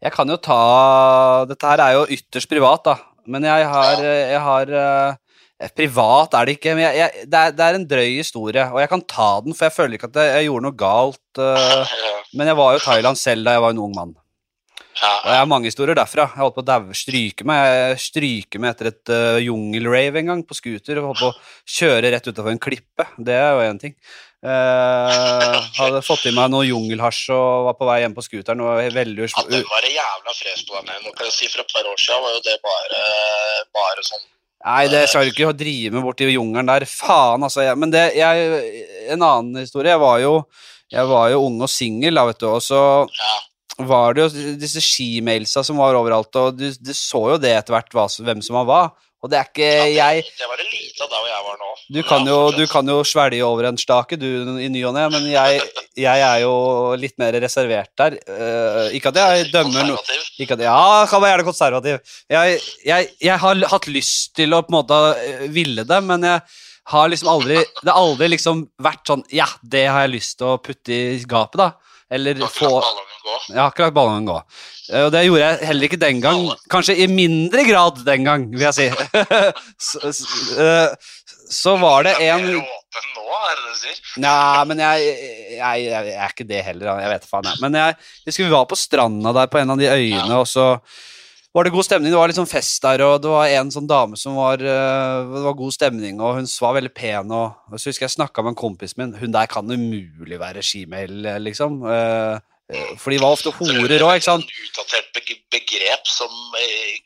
[0.04, 2.96] Jeg kan jo ta Dette her er jo ytterst privat, da.
[3.26, 7.54] Men jeg har, jeg har eh, Privat er det ikke, men jeg, jeg, det, er,
[7.56, 8.66] det, er, en drøy historie.
[8.74, 11.40] Og jeg kan ta den, for jeg føler ikke at jeg, jeg gjorde noe galt.
[11.40, 11.94] Uh,
[12.36, 14.12] men jeg var jo i Thailand selv da jeg var en ung mann.
[14.96, 16.26] Og jeg har mange historier derfra.
[16.28, 20.44] Jeg holdt på å stryke meg Jeg stryker meg etter et uh, jungelrave en gang
[20.44, 21.00] på scooter.
[21.00, 23.08] Og holdt på å kjøre rett utafor en klippe.
[23.16, 23.96] Det er jo én ting.
[24.44, 28.62] Uh, hadde fått i meg noe jungelhasj og var på vei hjem på scooteren.
[28.62, 31.02] Og veldig ja, den var det jævla fres på deg med.
[31.02, 33.02] Nå kan jeg si For et par år siden var jo det bare,
[33.80, 34.24] bare sånn.
[34.66, 36.86] Nei, det skal du ikke drive med borti jungelen der.
[36.90, 37.62] Faen, altså.
[37.64, 38.62] Jeg, men det, jeg,
[39.14, 39.92] en annen historie.
[39.94, 40.38] Jeg var jo,
[40.92, 42.48] jeg var jo ung og singel, vet du.
[42.50, 43.36] Og så ja
[43.84, 47.76] var det jo disse skimailsa som var overalt, og du, du så jo det etter
[47.76, 48.94] hvert hva, hvem som var var.
[49.24, 51.70] Og det er ikke ja, jeg Det var det lite da jeg var nå.
[51.96, 54.28] Du kan, jo, du kan jo svelge over en stake, du,
[54.60, 55.62] i ny og ne, men jeg,
[55.96, 56.52] jeg, er jo
[56.98, 58.18] litt mer reservert der.
[58.28, 59.98] Uh, ikke at jeg dømmer noe
[60.60, 62.14] Ja, kan være gjerne konservativ.
[62.32, 66.26] Jeg, jeg, jeg, har hatt lyst til å på en måte eh, ville det, men
[66.26, 66.42] jeg
[66.92, 70.52] har liksom aldri Det har aldri liksom vært sånn Ja, det har jeg lyst til
[70.52, 71.72] å putte i gapet, da.
[72.12, 72.78] Eller få
[73.54, 74.36] Ja, akkurat ballongen gå.
[74.92, 76.46] Eh, og det gjorde jeg heller ikke den gang.
[76.72, 78.86] Kanskje i mindre grad den gang, vil jeg si.
[79.88, 80.12] så,
[80.60, 81.16] uh,
[81.50, 82.46] så, var det en
[84.22, 87.02] Nei, men jeg, jeg, jeg, jeg, er ikke det heller.
[87.02, 87.60] Jeg vet faen, jeg.
[87.64, 87.98] Men jeg
[88.30, 90.70] husker vi var på stranda der på en av de øyene, og så
[91.56, 92.12] var det god stemning.
[92.12, 95.28] Det var litt sånn fest der, og det var en sånn dame som var uh,
[95.34, 98.54] Det var god stemning, og hun var veldig pen, og så husker jeg snakka med
[98.54, 99.16] en kompis min.
[99.18, 101.82] Hun der kan umulig være skimail, liksom.
[102.66, 104.46] Uh, for de var ofte horer òg, ikke sant?
[104.50, 105.12] Et utdatert
[105.54, 106.32] begrep som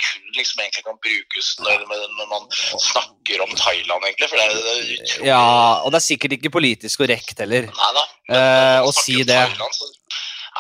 [0.01, 1.85] kun liksom egentlig kan brukes når,
[2.31, 4.31] man snakker om Thailand, egentlig.
[4.31, 4.57] For det er,
[4.97, 5.29] utrolig...
[5.29, 5.45] Ja,
[5.85, 8.07] og det er sikkert ikke politisk korrekt heller Nei da.
[8.31, 9.43] Uh, å si det.
[9.51, 9.91] Thailand, så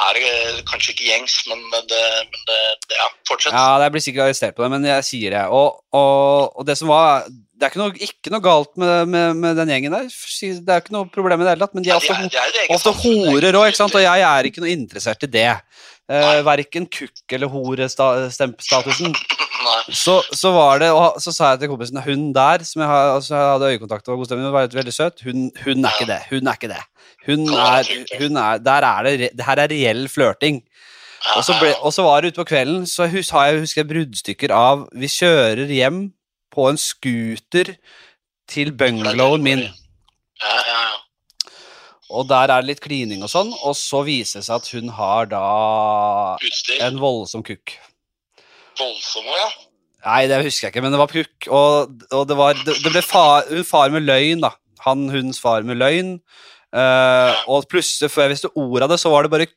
[0.06, 1.60] er det kanskje ikke gjengs, men,
[1.90, 2.58] det, men det,
[2.96, 3.54] ja, fortsett.
[3.54, 5.44] Ja, jeg blir sikkert arrestert på det, men jeg sier det.
[5.52, 9.36] Og, og, og det som var Det er ikke noe, ikke noe galt med, med,
[9.36, 10.06] med, den gjengen der.
[10.08, 12.62] Det er ikke noe problem i det hele tatt, men de er ofte, ja, de
[12.64, 15.50] er, ofte horer òg, og jeg er ikke noe interessert i det.
[16.10, 19.14] Uh, verken kukk- eller horestatusen.
[19.92, 23.34] Så, så, var det, og så sa jeg til kompisen hun der, som jeg, altså
[23.34, 26.20] jeg hadde øyekontakt med, hun var veldig søt, hun, hun, er ikke det.
[26.30, 26.80] Hun er ikke det.
[27.30, 27.90] Hun er,
[28.20, 30.62] hun er, der er det, det her er reell flørting.
[31.36, 31.44] Og
[31.92, 36.06] så, var det utpå kvelden, så har jeg husker bruddstykker av Vi kjører hjem
[36.50, 37.74] på en scooter
[38.50, 39.66] til bungalowen min.
[40.40, 40.96] Ja, ja, ja.
[42.10, 44.90] Og der er det litt klining og sånn, og så viser det seg at hun
[44.96, 45.44] har da
[46.42, 46.80] Utstyr.
[46.88, 47.76] en voldsom kukk.
[48.80, 49.50] Voldsom òg, ja?
[50.08, 51.46] Nei, det husker jeg ikke, men det var kukk.
[51.52, 54.54] Og, og det var det, det ble far, far med løgn, da.
[54.86, 56.16] Han, hundens far med løgn.
[56.70, 59.48] Uh, og plutselig, før jeg visste ordet av det, så var det bare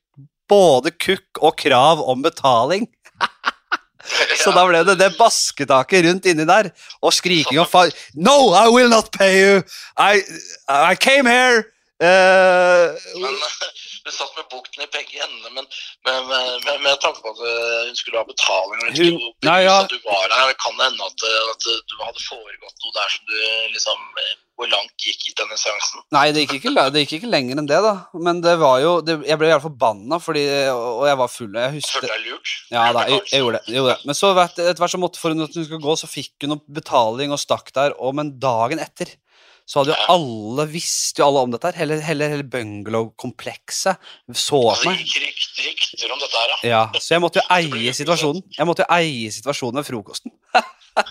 [0.49, 2.87] både kukk og krav om betaling.
[4.41, 6.71] så da ble det det basketaket rundt inni der,
[7.01, 7.93] og skriking og far...
[8.15, 9.61] No, I will not pay you!
[9.97, 10.23] I,
[10.67, 11.63] I came here!
[12.01, 12.89] Uh,
[13.21, 13.35] men
[14.05, 15.67] du satt med bukten i begge endene, men
[16.05, 16.31] med,
[16.65, 19.77] med, med, tanke på at hun skulle ha betaling og hun, nei, ja.
[19.87, 23.37] du var der, kan det hende at, at, du hadde foregått noe der som du
[23.75, 24.09] liksom
[24.53, 26.03] hvor langt gikk i denne seansen?
[26.13, 27.93] Nei, det gikk, ikke, det gikk ikke, lenger enn det, da.
[28.25, 31.31] Men det var jo det, Jeg ble i hvert fall forbanna, fordi, og jeg var
[31.31, 31.57] full.
[31.57, 32.53] Jeg husker, Følte deg lurt?
[32.69, 35.21] Ja, da, jeg, jeg, gjorde det, jeg, gjorde det, Men så etter hvert så måtte
[35.21, 37.97] for at hun skulle gå, så fikk hun noe betaling og stakk der.
[37.97, 39.15] Og, men dagen etter
[39.65, 41.79] så hadde jo alle visst jo alle om dette her.
[41.79, 43.95] Hele, hele, hele bungalow-komplekset
[44.35, 44.99] så på meg.
[44.99, 46.69] Det gikk rykter om dette her, ja.
[46.73, 46.83] ja.
[46.99, 48.43] Så jeg måtte jo eie situasjonen.
[48.57, 50.35] Jeg måtte jo eie situasjonen ved frokosten.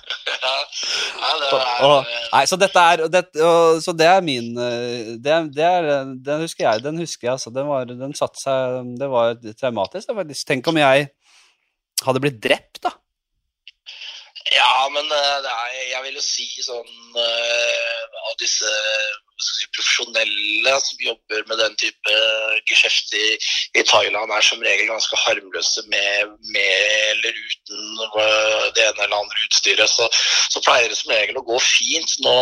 [1.52, 5.36] Det er, og, nei, så dette er det, og, Så det er min eh, det,
[5.54, 5.88] det er,
[6.24, 6.82] Den husker jeg.
[6.84, 7.52] Den husker jeg, altså.
[7.54, 10.12] Den, var, den satte seg Det var traumatisk.
[10.48, 11.10] Tenk om jeg
[12.02, 12.94] hadde blitt drept, da.
[14.50, 18.70] Ja, men eh, er, jeg vil jo si sånn uh, Av disse
[19.44, 22.16] si, profesjonelle som jobber med den type
[22.70, 23.26] geskjeft i,
[23.78, 27.90] i, Thailand, er som regel ganske harmløse med, med eller uten
[28.76, 29.90] det ene eller andre utstyret.
[29.90, 30.08] Så,
[30.52, 32.18] så, pleier det som regel å gå fint.
[32.24, 32.36] Nå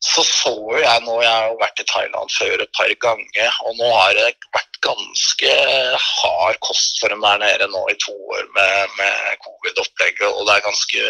[0.00, 3.88] så så jeg nå Jeg har vært i Thailand før et par ganger, og nå
[3.92, 5.52] har det vært ganske
[6.00, 10.54] hard kost for dem der nede nå i to år med, med covid-opplegget, og det
[10.56, 11.04] er ganske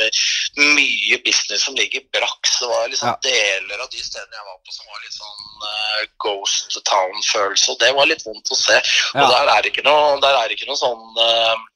[0.74, 2.50] mye business som ligger brakk.
[2.50, 3.16] Så var liksom Ja.
[3.22, 7.80] deler av de stedene jeg var på som var litt sånn uh, ghost town-følelse, og
[7.82, 8.78] det var litt vondt å se.
[9.16, 11.66] Og der er det ikke noe, der er ikke noe sånn uh,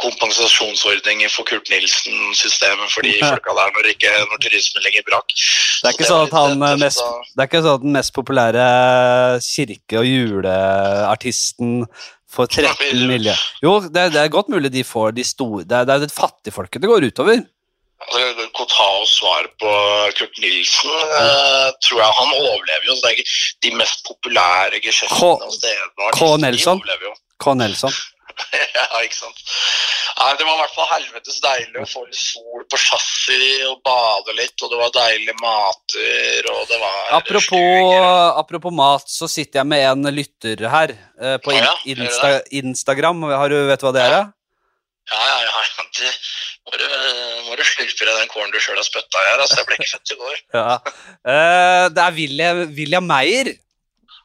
[0.00, 5.34] kompensasjonsordninger for Kurt Nilsen-systemet for de folka der når, ikke, når turismen ligger brakk.
[5.34, 7.00] Det er ikke sånn at han eh, mest
[7.34, 8.64] Det er ikke sånn at den mest populære
[9.44, 11.84] kirke- og juleartisten
[12.30, 15.80] får 13 millioner Jo, det, er- det er godt mulig de får de store Det
[15.80, 17.42] er, det er det fattigfolket det går utover.
[18.00, 19.72] Altså, Kotaos svar på
[20.16, 22.96] Kurt Nilsen eh, tror jeg han overlever jo.
[22.96, 23.12] så
[23.66, 26.14] de mest populære geskjeftene og stedene.
[26.16, 26.30] K.
[26.40, 26.80] Nelson?
[27.36, 27.54] K.
[27.60, 27.92] Nelson.
[28.56, 29.44] ja, ikke sant.
[30.20, 33.78] Nei, det var i hvert fall helvetes deilig å få litt sol på chassis og
[33.84, 37.94] bade litt, og det var deilige mater, og det var Apropos,
[38.40, 42.34] apropos mat, så sitter jeg med en lytter her eh, på ah, Ja, ja, Insta
[42.62, 43.28] Instagram.
[43.32, 44.18] Har du, vet du hva det er?
[45.10, 45.86] Ja, ja, ja.
[46.00, 46.12] Det,
[46.68, 46.86] må, du,
[47.48, 49.42] må du slurpe i den kålen du sjøl har spytta i her.
[49.42, 50.40] Altså, jeg ble ikke født i går.
[50.60, 50.74] Ja.
[51.26, 53.54] uh, det er William, William Meyer.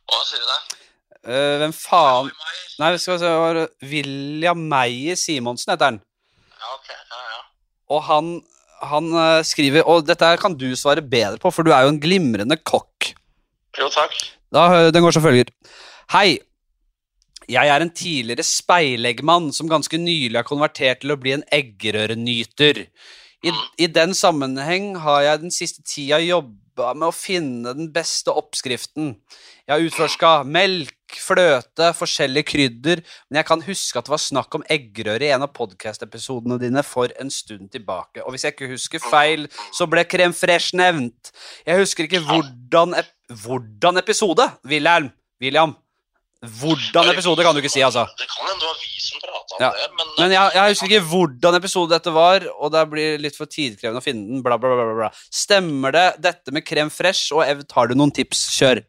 [0.06, 0.82] Hva sier du det?
[1.26, 2.34] Uh, hvem faen.
[2.82, 3.62] Nei, vi skal se var?
[3.94, 6.02] William Meyer Simonsen heter han.
[6.60, 6.92] Ja, ok.
[6.92, 7.42] Ja, ja.
[7.96, 8.34] Og han,
[8.90, 12.02] han uh, skriver Og dette kan du svare bedre på, for du er jo en
[12.02, 13.14] glimrende kokk.
[13.80, 14.14] Jo, takk.
[14.54, 15.50] Da, den går som følger.
[16.14, 16.38] Hei.
[17.52, 22.86] Jeg er en tidligere speileggmann som ganske nylig har konvertert til å bli en eggerørenyter.
[23.46, 28.34] I, I den sammenheng har jeg den siste tida jobba med å finne den beste
[28.34, 29.14] oppskriften.
[29.66, 34.58] Jeg har utforska melk, fløte, forskjellige krydder, men jeg kan huske at det var snakk
[34.58, 38.24] om eggerøre i en av podcast-episodene dine for en stund tilbake.
[38.26, 41.32] Og hvis jeg ikke husker feil, så ble crème fresh nevnt.
[41.68, 43.14] Jeg husker ikke hvordan, ep
[43.46, 45.14] hvordan episode, Wilhelm.
[45.42, 45.74] William.
[46.60, 48.06] Hvordan episode kan du ikke si, altså.
[48.20, 49.70] Det kan hende det var vi som prata om Ja.
[49.76, 53.38] det, men, Men jeg, jeg husker ikke hvordan episode dette var, og det blir litt
[53.38, 54.44] for tidkrevende å finne den.
[54.46, 55.10] Bla, bla, bla, bla, bla.
[55.34, 58.46] Stemmer det dette med krem fresh, og Ev, har du noen tips?
[58.60, 58.84] Kjør.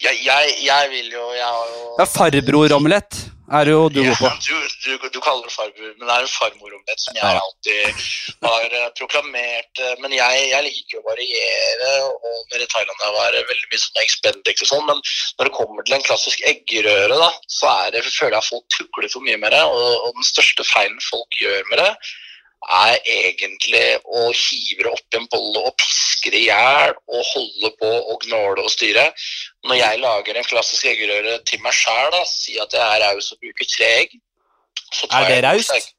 [0.00, 3.16] jeg, jeg, jeg vil jo Jeg har jo Ja, Farbror-omelett
[3.58, 4.28] er jo du god på.
[4.28, 7.40] Ja, du, du, du kaller det farmor, men det er en farmoromelett som jeg Ja.
[7.42, 8.04] alltid
[8.46, 9.72] har eh, proklamert.
[9.82, 13.50] eh, Men jeg, jeg liker jo å variere, og nede i Thailand har jeg vært
[13.52, 15.02] veldig mye sånn expendix og sånn, men
[15.40, 19.26] når det kommer til en klassisk eggerøre, da, så det, føler jeg folk tukler for
[19.26, 21.90] mye med det, og, og den største feilen folk gjør med det,
[22.68, 27.22] er egentlig å hive det opp i en bolle og piske det i hjel og
[27.32, 29.06] holde på og gnåle og styre.
[29.68, 33.40] Når jeg lager en klassisk eggerøre til meg sjæl, si at jeg er raus og
[33.40, 34.18] bruker tre egg
[35.08, 35.94] Er det raust?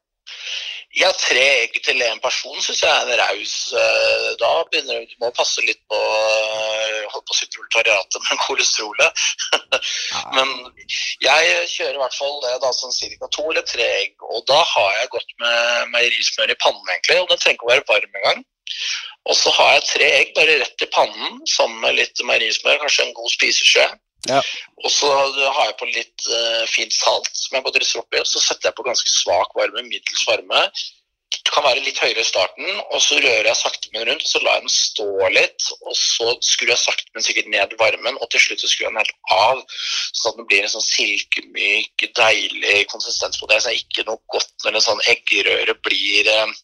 [0.92, 3.54] Ja, tre egg til én person syns jeg er en raus.
[3.72, 8.20] eh, Da begynner du Du må passe litt på eh, holdt på å si proletariatet,
[8.28, 9.24] men kolesterolet.
[10.36, 10.52] Men
[11.24, 13.28] jeg kjører i hvert fall det da sånn ca.
[13.32, 14.14] to eller tre egg.
[14.36, 17.20] Og da har jeg gått med meierismør i pannen, egentlig.
[17.22, 18.44] Og den trenger ikke å være varm engang.
[19.30, 23.06] Og så har jeg tre egg bare rett i pannen sammen med litt meierismør, kanskje
[23.08, 23.88] en god spiseskje.
[24.30, 24.40] Ja.
[24.84, 28.20] Og så har jeg på litt uh, fint salt som jeg bare drysser oppi.
[28.22, 30.66] Og så setter jeg på ganske svak varme, middels varme.
[31.32, 34.22] Det kan være litt høyere i starten, og så rører jeg sakte, men rundt.
[34.22, 37.72] og Så lar jeg den stå litt, og så skrur jeg sakte, men sikkert ned
[37.80, 38.18] varmen.
[38.20, 39.62] Og til slutt så skrur jeg den helt av,
[40.12, 43.62] sånn at den blir en sånn silkemyk, deilig konsistens på det.
[43.62, 46.54] Så det er ikke noe godt når en sånn eggerøre blir eh,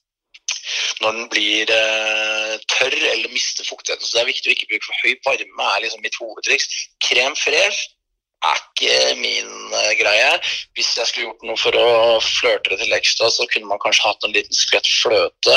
[1.02, 4.06] når den blir eh, tørr eller mister fuktigheten.
[4.06, 6.68] Så det er viktig å ikke bruke for høy varme, er liksom mitt hovedtriks.
[7.04, 7.97] Krem fresh
[8.46, 10.28] er ikke min eh, greie.
[10.78, 11.86] Hvis jeg skulle gjort noe for å
[12.22, 15.56] flørte det til ekstra, så kunne man kanskje hatt en liten skvett fløte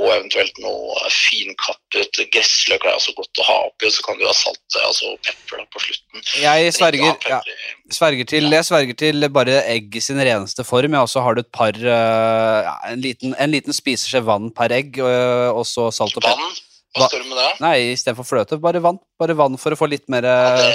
[0.00, 2.80] og eventuelt noe finkappet gressløk.
[2.84, 5.60] Det er også godt å ha oppi, og så kan du ha salt altså pepper
[5.60, 6.24] da, på slutten.
[6.40, 7.40] Jeg sverger, ja,
[7.92, 10.96] sverger, til, jeg sverger til bare egg i sin reneste form.
[10.96, 14.72] Jeg også har du et par eh, ja, en, liten, en liten spiseskje vann per
[14.78, 16.40] egg, og, og så salt og pepper.
[16.40, 16.60] Vann?
[16.92, 17.50] Hva- står det med det?
[17.64, 18.98] Nei, istedenfor fløte, bare vann.
[19.20, 20.74] Bare vann for å få litt mer Ja, eh, det,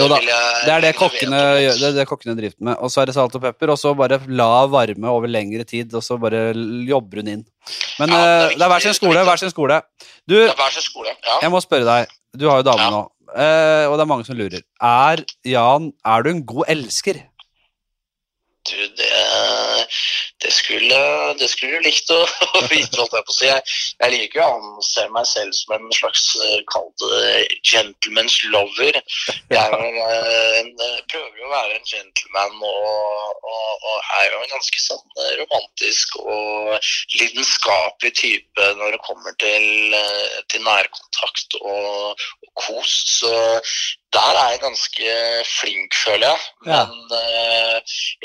[0.00, 2.76] Jo da, Det er det kokkene, det er det kokkene driver med.
[2.80, 5.92] Og så er det salt og pepper, og så bare la varme over lengre tid,
[5.98, 6.54] og så bare
[6.88, 7.42] jobber hun inn.
[8.00, 9.82] Men Ja, det er eh, det er hver sin skole, hver sin skole.
[10.28, 11.12] Du, Hver sin skole.
[11.28, 11.40] Ja.
[11.44, 12.90] jeg må spørre deg, du har jo dame Ja.
[12.94, 13.02] nå,
[13.36, 14.64] eh, og det er mange som lurer.
[14.80, 17.20] Er, Jan, er du en god elsker?
[18.68, 19.10] Du, det
[20.42, 20.98] det skulle,
[21.38, 22.18] det skulle du likt å,
[22.58, 23.46] å vite, holdt jeg på å si.
[23.48, 28.38] Jeg, jeg liker jo å anse meg selv som en slags uh, kalt uh, gentleman's
[28.54, 28.98] lover.
[29.52, 30.72] Jeg uh, en,
[31.12, 36.18] prøver jo å være en gentleman og, og, og, er jo en ganske sånn romantisk
[36.22, 39.96] og lidenskapelig type når det kommer til,
[40.52, 42.98] til nærkontakt og, og kos.
[43.20, 43.32] Så
[44.16, 45.06] der er jeg ganske
[45.58, 46.40] flink, føler jeg.
[46.66, 46.82] Men ja.
[47.20, 47.76] uh,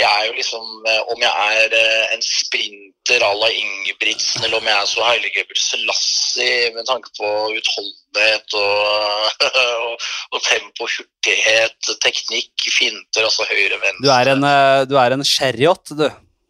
[0.01, 4.59] jeg er jo liksom uh, Om jeg er uh, en sprinter à la Ingebrigtsen, eller
[4.59, 9.45] om jeg er så Heilige Selassie med tanke på utholdenhet og,
[9.87, 9.95] og,
[10.33, 14.47] og, tempo, hurtighet, teknikk, finter, altså høyre-venstre du, er en,
[14.91, 16.07] du er en chariot, du?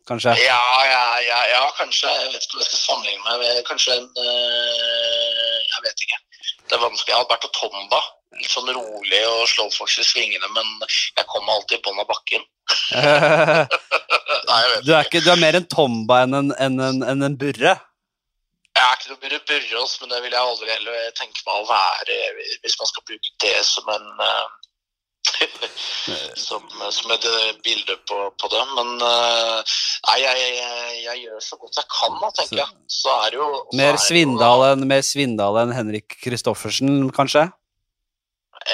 [0.08, 0.34] Kanskje?
[0.40, 2.08] Ja, ja, ja, ja, kanskje.
[2.08, 3.58] Jeg vet ikke hva jeg skal sammenligne meg med.
[3.68, 6.20] Kanskje en Jeg vet ikke.
[6.64, 7.18] Det er vanskelig.
[7.18, 8.00] Alberto Tomba
[8.38, 12.10] litt sånn rolig og slår folk i svingene, men jeg kommer alltid i bånn av
[12.10, 12.46] bakken.
[14.48, 17.38] Nei, du, er ikke, du, er mer en tomba enn en, en, en, en, en
[17.40, 17.76] burre?
[18.78, 21.68] Jeg er ikke noe burre Burrås, men det vil jeg aldri heller tenke meg å
[21.72, 22.18] være,
[22.62, 24.48] hvis man skal bruke det som en uh,
[26.48, 26.64] som,
[26.94, 27.26] som, et
[27.66, 28.64] bilde på, på det.
[28.78, 32.76] Men nei, jeg, jeg, jeg, gjør så godt jeg kan, da, tenker jeg.
[33.00, 33.50] Så er det jo
[33.82, 37.48] Mer Svindal enn Henrik Kristoffersen, kanskje?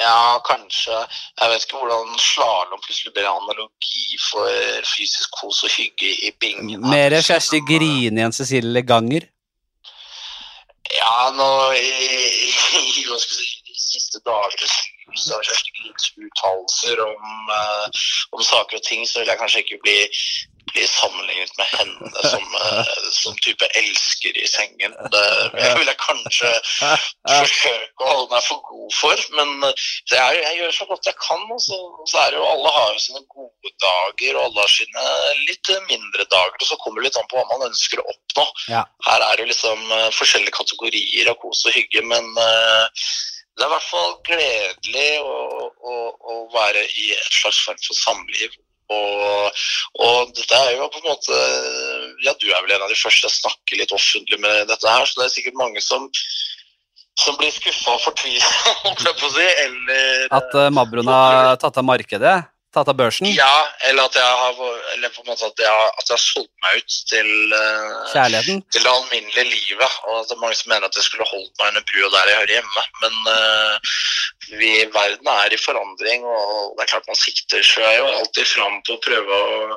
[0.00, 0.96] Ja, kanskje.
[1.40, 4.48] Jeg vet ikke hvordan slalåm plutselig blir analogi for
[4.90, 6.82] fysisk kos og hygge i bingen.
[6.90, 9.28] Mer Kjersti Grini enn Cecilie Leganger?
[10.94, 11.86] Ja, nå i,
[12.48, 14.74] i, hva skal jeg si, de siste dagers
[15.14, 17.24] så Kjersti Grins uttalelser om,
[17.54, 17.86] uh,
[18.34, 19.98] om saker og ting, så vil jeg kanskje ikke bli
[20.74, 24.94] bli sammenlignet med henne som, uh, som type elsker i sengen.
[25.14, 26.50] Det vil jeg kanskje
[26.80, 29.24] forsøke å holde meg for god for.
[29.38, 31.44] Men jeg, jeg, gjør så godt jeg kan.
[31.54, 31.78] Og så,
[32.10, 35.06] så, er det jo Alle har jo sine gode dager, og alle har sine
[35.44, 36.58] litt mindre dager.
[36.58, 38.48] Og så kommer det litt an på hva man ønsker å oppnå.
[38.74, 38.82] Ja.
[39.08, 42.34] Her er det liksom uh, forskjellige kategorier av kos og hygge, men
[43.54, 45.34] det er i hvert fall gledelig å,
[45.86, 48.56] å, å, være i et slags form for samliv
[48.94, 49.62] og,
[50.06, 51.38] og, dette er jo på en måte
[52.24, 55.06] Ja, du er vel en av de første jeg snakker litt offentlig med dette her,
[55.06, 56.08] så det er sikkert mange som
[57.14, 58.48] som blir skuffa og fortvila,
[58.82, 59.46] holdt jeg på å si.
[59.64, 62.34] Eller At uh, Mabroen har tatt av markedet?
[62.74, 63.28] Tatt av børsen?
[63.30, 63.52] Ja,
[63.86, 64.56] eller at jeg har,
[64.96, 68.64] eller på en måte at jeg, at jeg har solgt meg ut til, uh, Kjærligheten?
[68.74, 69.98] til det alminnelige livet.
[70.08, 72.32] Og at det er mange som mener at jeg skulle holdt meg under brua der
[72.32, 72.84] jeg hører hjemme.
[73.04, 73.94] Men uh,
[74.52, 78.78] vi, verden er i forandring, og det er klart man sikter seg jo alltid fram
[78.86, 79.76] på å prøve å,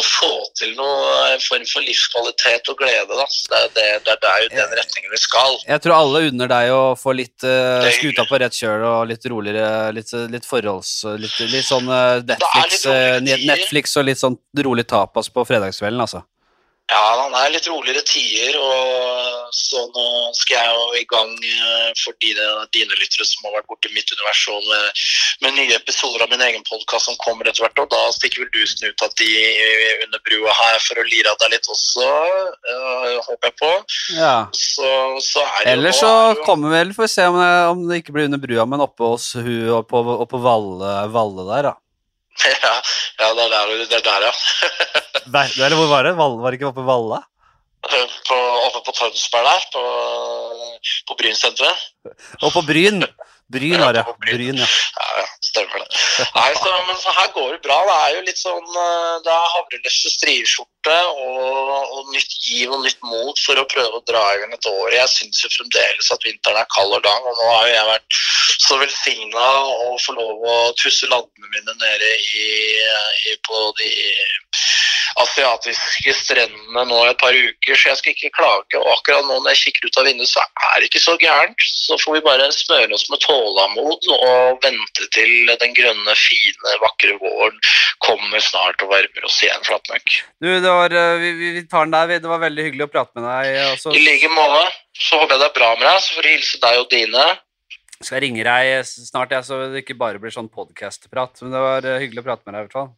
[0.00, 3.10] å få til noe form for livskvalitet og glede.
[3.12, 3.26] Da.
[3.26, 5.58] Det, det, det, det er jo den retningen vi skal.
[5.66, 9.28] Jeg tror alle unner deg å få litt uh, skuta på rett kjøl og litt
[9.32, 10.94] roligere, litt, litt forholds...
[11.16, 12.86] Litt, litt sånn uh, Netflix,
[13.24, 16.22] litt Netflix, og litt sånn rolig tapas på fredagskvelden, altså.
[16.86, 20.04] Ja, det er litt roligere tider, og så nå
[20.38, 22.44] skal jeg jo i gang eh, for dine,
[22.76, 25.00] dine lyttere som har vært borti mitt univers, og med,
[25.42, 27.82] med, nye episoder av min egen podkast som kommer etter hvert.
[27.82, 29.30] Og da stikker vel du ut av de
[30.04, 32.06] under brua her for å lire av deg litt også,
[32.70, 33.72] uh, håper jeg på.
[34.20, 34.36] Ja.
[34.54, 34.92] Så,
[35.26, 36.44] så er det Eller så jo...
[36.46, 39.10] kommer vel, får vi se om det, om det, ikke blir under brua, men oppe
[39.10, 41.74] hos hun og på, og på Valle, Valle der, da.
[42.66, 42.74] Ja,
[43.20, 44.32] ja det, er der, det er der, ja.
[45.36, 46.14] Nei, eller hvor var det?
[46.18, 47.22] Var det ikke oppe i Valla?
[47.86, 49.82] På, oppe på Tønsberg der, på,
[51.08, 51.86] på Brynsenteret.
[52.42, 53.06] Og på Bryn?
[53.52, 54.04] Bryn var det.
[54.26, 54.66] Bryn, ja.
[54.66, 55.06] ja.
[55.22, 55.26] ja
[55.56, 56.00] stemmer det.
[56.36, 57.78] Nei, så, men så her går det bra.
[57.88, 62.84] Det er jo litt sånn eh, Det er havreløse strieskjorte og, og, nytt giv og
[62.84, 64.94] nytt mot for å prøve å dra i gang et år.
[64.94, 67.90] Jeg syns jo fremdeles at vinteren er kald og lang, og nå har jo jeg
[67.90, 68.20] vært
[68.66, 72.46] så velsigna å få lov å tusse landene mine nede i,
[73.32, 73.90] i, på de
[75.22, 78.78] asiatiske strendene nå et par uker, så jeg skal ikke klage.
[78.80, 81.66] Og akkurat nå når jeg kikker ut av vinduet, så er det ikke så gærent.
[81.86, 87.16] Så får vi bare smøre oss med tålmod og vente til den grønne, fine, vakre
[87.22, 87.56] våren
[88.04, 90.18] kommer snart og varmer oss igjen, Flatmøkk.
[90.42, 92.20] Du, det var, eh, vi, vi tar den der.
[92.20, 93.62] Det var veldig hyggelig å prate med deg.
[93.72, 93.94] Også.
[93.96, 94.68] I like måte.
[94.96, 96.04] Så håper jeg det er bra med deg.
[96.04, 97.26] Så får du hilse deg og dine.
[97.96, 101.40] Jeg skal ringe deg snart, jeg, så det ikke bare blir sånn podkast-prat.
[101.44, 102.94] Men det var eh, hyggelig å prate med deg, i hvert fall.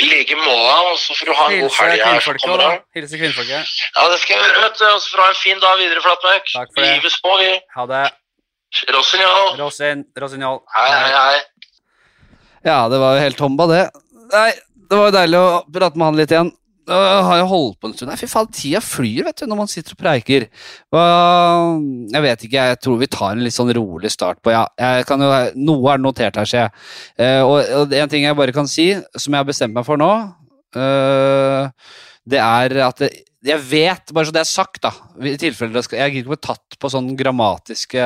[0.00, 2.78] I like måte, og så får du ha en god helg her.
[2.96, 3.74] Hilse kvinnfolket.
[3.96, 4.86] Ja, det skal jeg gjøre, vet du.
[4.88, 6.54] Og så får du ha en fin dag videre, Flatmøkk.
[6.80, 7.50] Gives på, vi.
[7.76, 8.04] Ha det.
[8.94, 9.52] Rossignol.
[9.58, 10.62] Rosin, Rossignol.
[10.76, 11.38] Hei, hei, hei.
[12.64, 13.82] Ja, det var jo helt tomba, det.
[14.30, 14.50] Nei,
[14.90, 16.52] det var jo deilig å prate med han litt igjen.
[16.90, 18.10] Har jeg holdt på en stund.
[18.10, 20.48] Nei, fy faen, tida flyr vet du, når man sitter og preiker.
[20.50, 24.64] Jeg vet ikke, jeg tror vi tar en litt sånn rolig start på ja,
[25.06, 26.74] kan Noe er notert her, ser jeg.
[27.20, 30.00] Uh, og, og en ting jeg bare kan si, som jeg har bestemt meg for
[30.00, 30.10] nå
[30.76, 31.70] uh,
[32.30, 33.10] det er at det,
[33.40, 34.90] jeg vet, bare så det er sagt, da
[35.24, 38.02] i tilfelle Jeg gidder ikke bli tatt på sånn grammatiske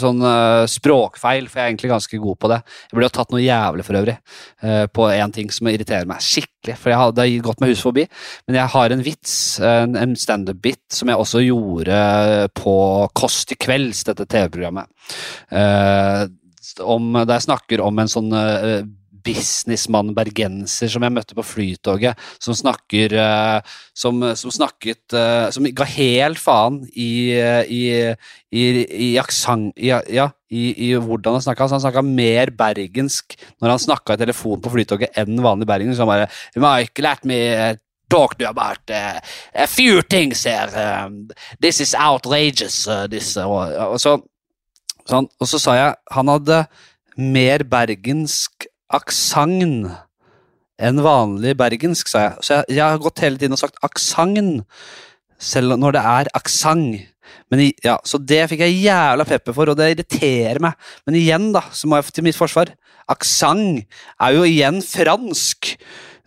[0.00, 2.58] sånn eh, språkfeil, for jeg er egentlig ganske god på det.
[2.88, 6.24] Jeg ble jo tatt noe jævlig for øvrig eh, på én ting som irriterer meg
[6.24, 6.78] skikkelig.
[6.80, 8.06] For har, det har gått meg hus forbi.
[8.48, 12.02] Men jeg har en vits, en, en standup-bit, som jeg også gjorde
[12.56, 12.76] på
[13.18, 14.88] Kåss til kvelds, dette TV-programmet.
[15.52, 16.24] Eh,
[16.84, 18.80] om, der jeg snakker om en sånn eh,
[19.28, 25.68] businessmann bergenser som jeg møtte på Flytoget, som snakker uh, som, som, snakket uh, Som
[25.76, 27.82] ga helt faen i, i,
[28.50, 28.64] i,
[29.08, 30.00] i aksent ja,
[30.48, 31.68] i, hvordan han snakka.
[31.68, 35.98] Han snakka mer bergensk når han snakka i telefon på Flytoget enn vanlig bergensk.
[35.98, 37.38] Så han bare Michael, let me
[38.08, 39.20] talk to you about uh,
[39.54, 40.70] a few things here.
[40.74, 41.28] Um,
[41.60, 42.88] this is outrageous.
[42.88, 44.16] Uh, this, uh, og, så,
[45.08, 46.62] sånn, og så sa jeg han hadde
[47.18, 49.90] mer bergensk aksent
[50.78, 52.34] enn vanlig bergensk, sa jeg.
[52.44, 54.66] Så jeg, jeg, har gått hele tiden og sagt aksent,
[55.38, 57.06] selv når det er aksent.
[57.52, 60.78] Men ja, Så det fikk jeg jævla pepper for, og det irriterer meg.
[61.06, 62.72] Men igjen, da, så må jeg til mitt forsvar.
[63.10, 63.84] Aksent
[64.20, 65.74] er jo igjen fransk.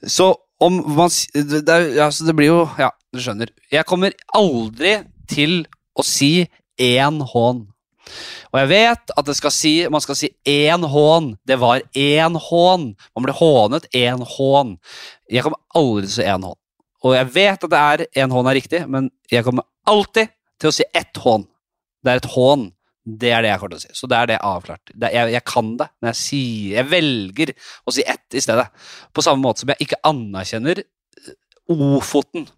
[0.02, 3.50] Så om man det, ja, så det blir jo Ja, du skjønner.
[3.74, 5.00] Jeg kommer aldri
[5.30, 5.64] til
[5.98, 6.48] å si
[6.82, 7.66] én hån.
[8.52, 11.32] Og jeg vet at skal si, man skal si én hån.
[11.48, 12.90] Det var én hån.
[13.16, 14.76] Man ble hånet én hån.
[15.32, 16.60] Jeg kommer aldri til å si én hån.
[17.02, 20.30] Og jeg vet at det er én hån er riktig, men jeg kommer alltid
[20.62, 21.48] til å si ett hån.
[22.04, 22.70] Det er et hån.
[23.02, 23.94] Det er det jeg kommer til å si.
[23.98, 24.92] Så det er det avklart.
[24.94, 27.54] Det er, jeg, jeg, kan det, men jeg, sier, jeg velger
[27.90, 28.68] å si ett i stedet.
[29.16, 30.84] På samme måte som jeg ikke anerkjenner
[31.72, 32.50] Ofoten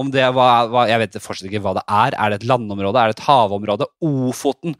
[0.00, 2.16] om det var, var, Jeg vet fortsatt ikke hva det er.
[2.18, 2.98] Er det et landområde?
[2.98, 3.88] Er det et havområde?
[4.04, 4.76] Ofoten.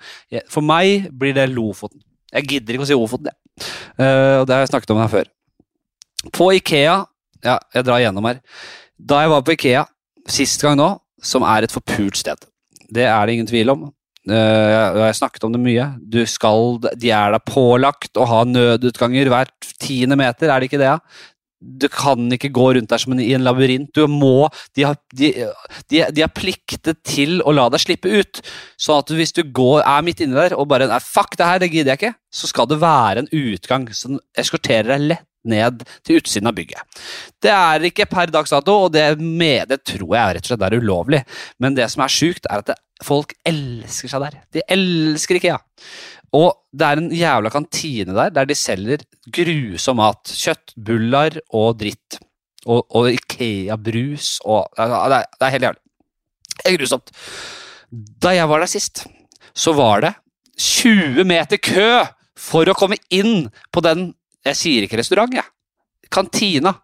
[0.50, 2.02] For meg blir det Lofoten.
[2.34, 3.38] Jeg gidder ikke å si Ofoten, jeg.
[3.94, 5.28] Uh, det har jeg snakket om her før.
[6.34, 6.96] På Ikea
[7.44, 8.40] Ja, jeg drar gjennom her.
[8.98, 9.84] Da jeg var på Ikea
[10.30, 10.88] sist gang nå,
[11.22, 12.48] som er et forpult sted.
[12.94, 13.84] Det er det ingen tvil om.
[14.24, 15.86] Uh, jeg har snakket om det mye.
[16.00, 20.80] Du skal, de er da pålagt å ha nødutganger hvert tiende meter, er det ikke
[20.80, 20.90] det?
[20.90, 20.98] Ja?
[21.64, 23.90] Du kan ikke gå rundt der som en, i en labyrint.
[23.96, 25.32] Du må, de har, de,
[25.90, 28.42] de, de har, pliktet til å la deg slippe ut.
[28.80, 31.72] Sånn at hvis du går, er midt inni der og bare fuck det her, det
[31.72, 36.20] gidder jeg ikke, så skal det være en utgang som eskorterer deg lett ned til
[36.20, 37.02] utsiden av bygget.
[37.42, 40.66] Det er ikke per dags dato, og det, med, det tror jeg rett og slett
[40.66, 41.20] er ulovlig.
[41.60, 44.38] Men det som er sjukt, er at det, folk elsker seg der.
[44.54, 45.58] De elsker IKEA.
[46.34, 50.32] Og det er en jævla kantine der der de selger grusom mat.
[50.34, 52.18] Kjøttbuller og dritt.
[52.64, 55.82] Og, og Ikea-brus og det er, det er helt jævlig.
[56.54, 57.12] Det er grusomt.
[57.92, 59.04] Da jeg var der sist,
[59.54, 60.14] så var det
[60.58, 62.04] 20 meter kø
[62.38, 64.12] for å komme inn på den
[64.44, 65.44] Jeg sier ikke restaurant, jeg.
[66.12, 66.74] Kantina.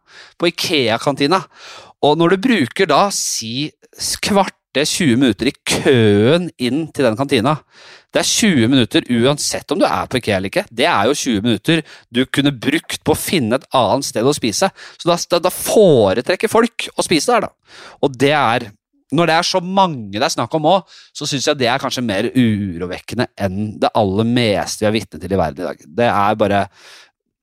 [0.40, 1.42] På Ikea-kantina.
[2.00, 3.68] Og når du bruker da si
[4.24, 7.58] kvarte 20 minutter i køen inn til den kantina.
[8.10, 10.64] Det er 20 minutter uansett om du er på IKEA eller ikke.
[10.66, 14.34] Det er jo 20 minutter du kunne brukt på å finne et annet sted å
[14.34, 14.70] spise.
[14.98, 17.80] Så da, da foretrekker folk å spise der, da.
[18.02, 18.70] Og det er
[19.10, 21.80] Når det er så mange det er snakk om òg, så syns jeg det er
[21.82, 25.80] kanskje mer urovekkende enn det aller meste vi er vitne til i verden i dag.
[25.98, 26.60] Det er bare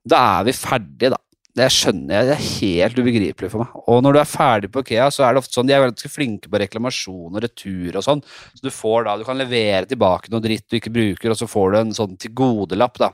[0.07, 1.19] Da er vi ferdige, da.
[1.57, 3.77] Det skjønner jeg, det er helt ubegripelig for meg.
[3.89, 6.11] Og når du er ferdig på Ikea, så er det ofte sånn, de er ganske
[6.11, 8.21] flinke på reklamasjon og retur og sånn.
[8.53, 11.47] Så du får da, du kan levere tilbake noe dritt du ikke bruker, og så
[11.49, 13.09] får du en sånn tilgodelapp, da.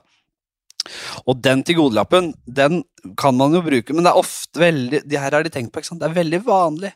[1.24, 2.82] Og den tilgodelappen, den
[3.20, 5.80] kan man jo bruke, men det er ofte veldig De her har de tenkt på,
[5.80, 6.02] ikke sant.
[6.04, 6.92] Det er veldig vanlig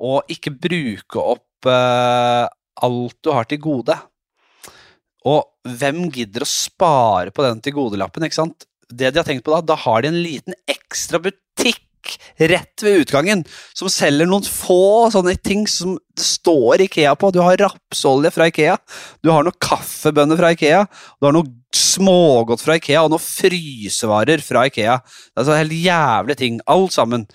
[0.00, 2.46] å ikke bruke opp eh,
[2.86, 3.98] alt du har til gode.
[5.28, 8.68] Og hvem gidder å spare på den tilgodelappen, ikke sant?
[8.88, 10.77] det de har tenkt på da, da har de en liten ekstra
[11.24, 11.84] butikk
[12.38, 13.42] rett ved utgangen
[13.76, 17.30] som selger noen få sånne ting som det står Ikea på.
[17.34, 18.76] Du har rapsolje fra Ikea,
[19.22, 20.84] du har noen kaffebønner fra Ikea,
[21.18, 24.98] du har noe smågodt fra Ikea og noen frysevarer fra Ikea.
[25.02, 27.26] Det er sånne helt jævlige ting, alt sammen.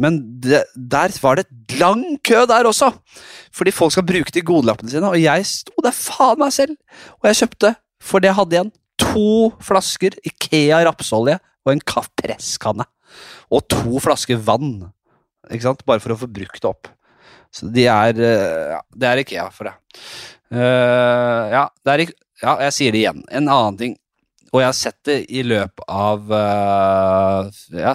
[0.00, 1.48] Men det, der var det
[1.80, 2.92] lang kø der også,
[3.56, 6.78] fordi folk skal bruke de godelappene sine, og jeg sto der faen meg selv,
[7.20, 11.84] og jeg kjøpte for det jeg hadde igjen to flasker Ikea rapsolje og en
[12.16, 12.86] presskanne.
[13.50, 14.90] Og to flasker vann,
[15.50, 15.86] ikke sant?
[15.88, 16.90] bare for å få brukt det opp.
[17.50, 20.04] Så de er eh, Det er Ikea for deg.
[20.50, 22.02] Uh, ja, det er,
[22.42, 23.20] ja, jeg sier det igjen.
[23.30, 23.98] En annen ting
[24.50, 27.94] og jeg har sett det i løpet av uh, ja,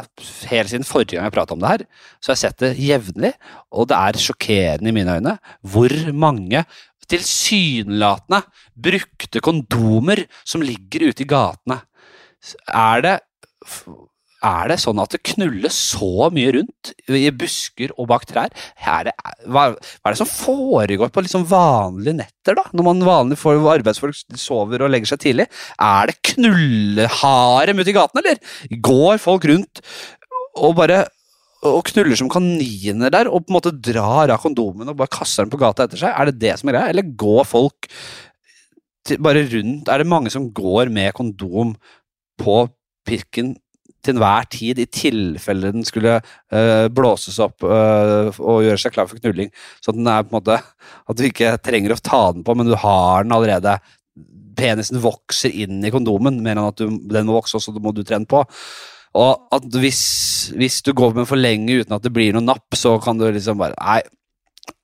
[0.51, 1.83] Helt siden forrige gang jeg prata om det her,
[2.23, 3.31] så har jeg sett det jevnlig,
[3.75, 5.35] og det er sjokkerende i mine øyne
[5.67, 6.63] hvor mange
[7.11, 8.41] tilsynelatende
[8.87, 11.81] brukte kondomer som ligger ute i gatene.
[12.71, 13.15] Er det
[14.45, 18.53] er det sånn at det knuller så mye rundt i busker og bak trær?
[18.85, 19.09] Er
[19.49, 22.67] hva, er det som foregår på liksom vanlige netter, da?
[22.75, 25.49] Når man vanlig får arbeidsfolk sover og legger seg tidlig?
[25.81, 28.39] Er det knulleharem ute i gaten, eller?
[28.85, 29.83] Går folk rundt
[30.55, 31.03] og bare
[31.65, 35.45] og knuller som kaniner der og på en måte drar av kondomen og bare kaster
[35.45, 36.13] den på gata etter seg?
[36.13, 37.89] Er det det som er greia, eller går folk
[39.05, 41.75] til, bare rundt Er det mange som går med kondom
[42.41, 42.57] på
[43.05, 43.55] pirken
[44.05, 49.09] til enhver tid, i tilfelle den skulle uh, blåses opp uh, og gjøre seg klar
[49.09, 49.51] for knulling.
[49.83, 52.69] Så den er på en måte At du ikke trenger å ta den på, men
[52.69, 53.77] du har den allerede.
[54.55, 58.03] Penisen vokser inn i kondomen mer enn at du, den må vokse, så må du
[58.05, 58.45] trene på.
[59.15, 60.03] Og at hvis,
[60.55, 63.27] hvis, du går med for lenge uten at det blir noe napp, så kan du
[63.29, 64.01] liksom bare Nei,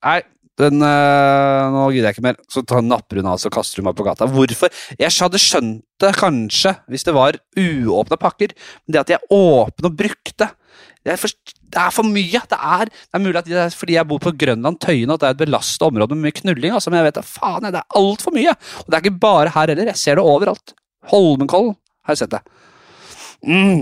[0.06, 0.20] nei
[0.62, 2.40] den, øh, nå gidder jeg ikke mer.
[2.52, 4.30] Så tar napper hun av og kaster hun meg på gata.
[4.30, 4.72] Hvorfor?
[5.00, 8.56] Jeg hadde skjønt det kanskje hvis det var uåpna pakker,
[8.86, 10.50] men det at jeg åpne og brukte
[11.02, 11.34] det er, for,
[11.74, 12.42] det er for mye.
[12.50, 15.24] Det er, det er mulig at det er fordi jeg bor på Grønland, Tøyen, at
[15.24, 16.76] det er et belasta område med mye knulling.
[16.78, 18.54] Altså, men jeg vet da faen, det er altfor mye.
[18.84, 19.90] Og det er ikke bare her heller.
[19.90, 20.76] Jeg ser det overalt.
[21.10, 21.74] Holmenkollen
[22.06, 22.44] har jeg sett det.
[23.50, 23.82] Mm.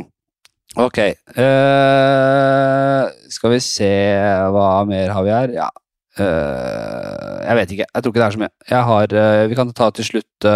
[0.80, 1.00] Ok.
[1.36, 3.04] Uh,
[3.34, 3.90] skal vi se
[4.54, 5.56] Hva mer har vi her?
[5.58, 5.70] Ja.
[6.20, 7.88] Uh, jeg vet ikke.
[7.90, 8.56] Jeg tror ikke det er så mye.
[8.70, 10.50] Jeg har uh, Vi kan ta til slutt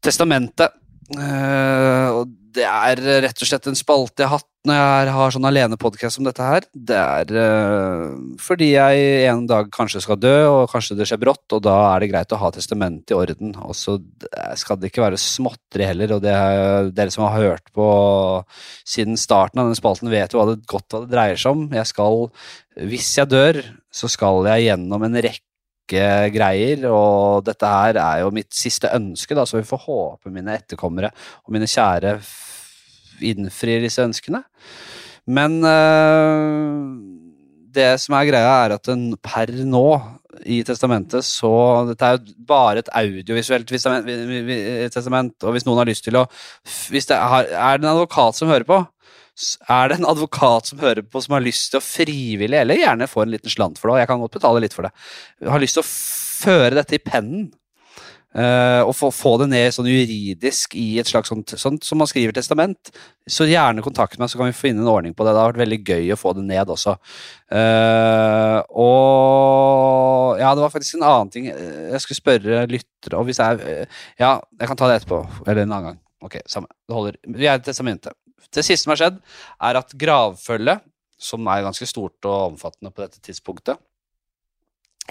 [0.00, 0.79] Testamentet.
[1.18, 5.48] Og det er rett og slett en spalte jeg har hatt når jeg har sånn
[5.48, 6.66] alenepodkast som dette her.
[6.74, 8.10] Det er uh,
[8.42, 12.02] fordi jeg en dag kanskje skal dø, og kanskje det skjer brått, og da er
[12.02, 13.54] det greit å ha testamentet i orden.
[13.64, 13.96] Og så
[14.60, 17.88] skal det ikke være småtteri heller, og det er, dere som har hørt på
[18.84, 21.64] siden starten av denne spalten, vet jo hva det, godt hva det dreier seg om.
[21.80, 22.26] Jeg skal,
[22.92, 25.49] hvis jeg dør, så skal jeg gjennom en rekke
[26.34, 30.54] greier, og dette her er jo mitt siste ønske, da, så vi får håpe mine
[30.60, 31.10] etterkommere
[31.44, 32.18] og mine kjære
[33.30, 34.42] innfrir disse ønskene.
[35.30, 36.86] Men øh,
[37.74, 39.86] det som er greia, er at den per nå
[40.46, 41.50] i testamentet så
[41.88, 46.26] Dette er jo bare et audiovisuelt testament, og hvis noen har lyst til å
[46.90, 48.78] hvis det er, er det en advokat som hører på?
[49.70, 53.08] Er det en advokat som hører på som har lyst til å frivillig, eller gjerne
[53.10, 54.92] få en liten slant for det, og jeg kan godt betale litt for det,
[55.48, 57.48] har lyst til å føre dette i pennen
[58.30, 62.06] Uh, og få, få, det ned sånn juridisk i et slags sånt, sånt som man
[62.06, 62.92] skriver testament,
[63.26, 65.32] så gjerne kontakt meg, så kan vi finne en ordning på det.
[65.34, 66.94] Det har vært veldig gøy å få det ned også.
[67.50, 73.40] Uh, og ja, det var faktisk en annen ting jeg skulle spørre lyttere og hvis
[73.42, 73.58] jeg
[74.20, 76.00] Ja, jeg kan ta det etterpå, eller en annen gang.
[76.22, 76.70] Ok, samme.
[76.86, 77.18] Det holder.
[77.34, 78.14] Vi er i testamentet.
[78.48, 79.20] Det siste som har skjedd,
[79.68, 80.82] er at gravfølget,
[81.20, 83.80] som er ganske stort og omfattende på dette tidspunktet,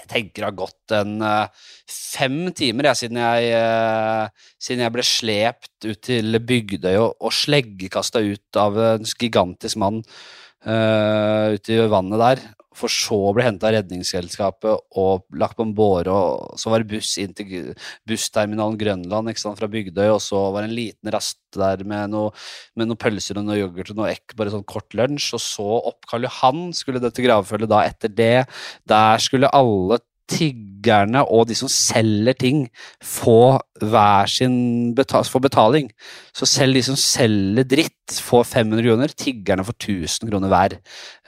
[0.00, 4.94] jeg tenker det har gått en uh, fem timer jeg, siden, jeg, uh, siden jeg
[4.94, 11.76] ble slept ut til Bygdøy og, og sleggekasta ut av en gigantisk mann uh, ute
[11.76, 12.42] i vannet der
[12.76, 16.12] for så å bli henta av Redningsselskapet og lagt på en båre.
[16.12, 17.72] og Så var det buss inn til
[18.08, 22.12] bussterminalen Grønland ikke sant, fra Bygdøy, og så var det en liten rast der med
[22.12, 22.30] noe,
[22.78, 25.32] med noen pølser og noe yoghurt og noe ekk, bare sånn kort lunsj.
[25.38, 28.46] Og så opp Karl Johan skulle dette gravfølget da etter det.
[28.88, 29.98] Der skulle alle
[30.30, 32.64] tiggerne og de som selger ting,
[33.04, 34.56] få hver sin
[34.96, 35.90] beta få betaling.
[36.36, 39.14] Så selv de som selger dritt, får 500 kroner.
[39.14, 40.76] Tiggerne får 1000 kroner hver.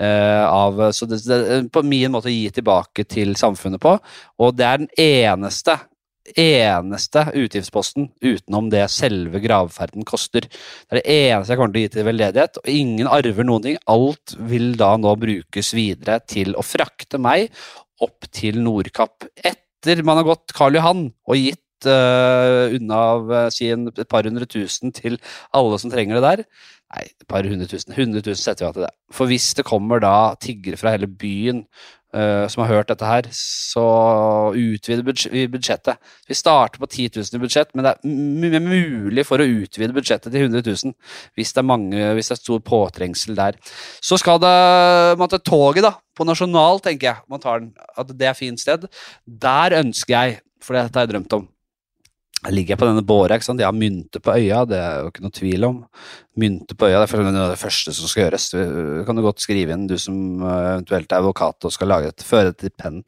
[0.01, 3.97] Uh, av, så det, er på min måte å gi tilbake til samfunnet på.
[4.43, 5.79] Og det er den eneste
[6.39, 10.47] eneste utgiftsposten utenom det selve gravferden koster.
[10.47, 13.67] Det er det eneste jeg kommer til å gi til veldedighet, og ingen arver noen
[13.67, 13.79] ting.
[13.91, 17.51] Alt vil da nå brukes videre til å frakte meg
[18.05, 19.29] opp til Nordkapp.
[19.39, 24.47] Etter man har gått Karl Johan og gitt uh, unna av si et par hundre
[24.51, 25.19] tusen til
[25.57, 26.45] alle som trenger det der.
[26.93, 27.95] Nei, et par hundre tusen.
[27.97, 28.93] Hundre tusen setter vi av til det.
[29.17, 31.65] For hvis det kommer da tiggere fra hele byen
[32.17, 33.85] uh, som har hørt dette her, så
[34.57, 36.01] utvider vi budsjettet.
[36.29, 40.33] Vi starter på 10 000 i budsjett, men det er mulig for å utvide budsjettet
[40.33, 40.95] til 100 000
[41.39, 43.59] hvis det er, mange, hvis det er stor påtrengsel der.
[44.03, 44.57] Så skal det
[45.21, 48.87] måtte toget, da, på Nasjonal, tenker jeg, man tar den, at det er fint sted.
[49.27, 51.49] Der ønsker jeg, for dette har jeg drømt om
[52.43, 53.37] jeg ligger på denne båra.
[53.37, 53.61] ikke sant?
[53.63, 55.77] Jeg har mynter på øya, det er jo ikke noe tvil om.
[56.43, 58.49] Mynter på øya, det er noe av det første som skal gjøres.
[58.51, 62.11] Du kan du godt skrive inn, du som eh, eventuelt er advokat og skal lage
[62.11, 63.07] et, føre det til pennen.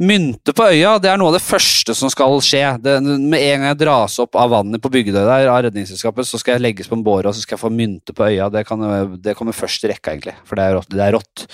[0.00, 2.62] Mynter på øya det er noe av det første som skal skje.
[2.80, 6.40] Det, med en gang jeg dras opp av vannet på Bygdøy der, av Redningsselskapet, så
[6.40, 8.48] skal jeg legges på en båre og så skal jeg få mynter på øya.
[8.54, 8.86] Det, kan,
[9.20, 10.94] det, kommer først i rekka, egentlig, for det er rått.
[10.94, 11.48] Det er rått.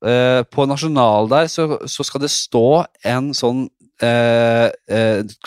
[0.00, 2.66] Uh, på Nasjonal der så, så, skal det stå
[3.04, 3.66] en sånn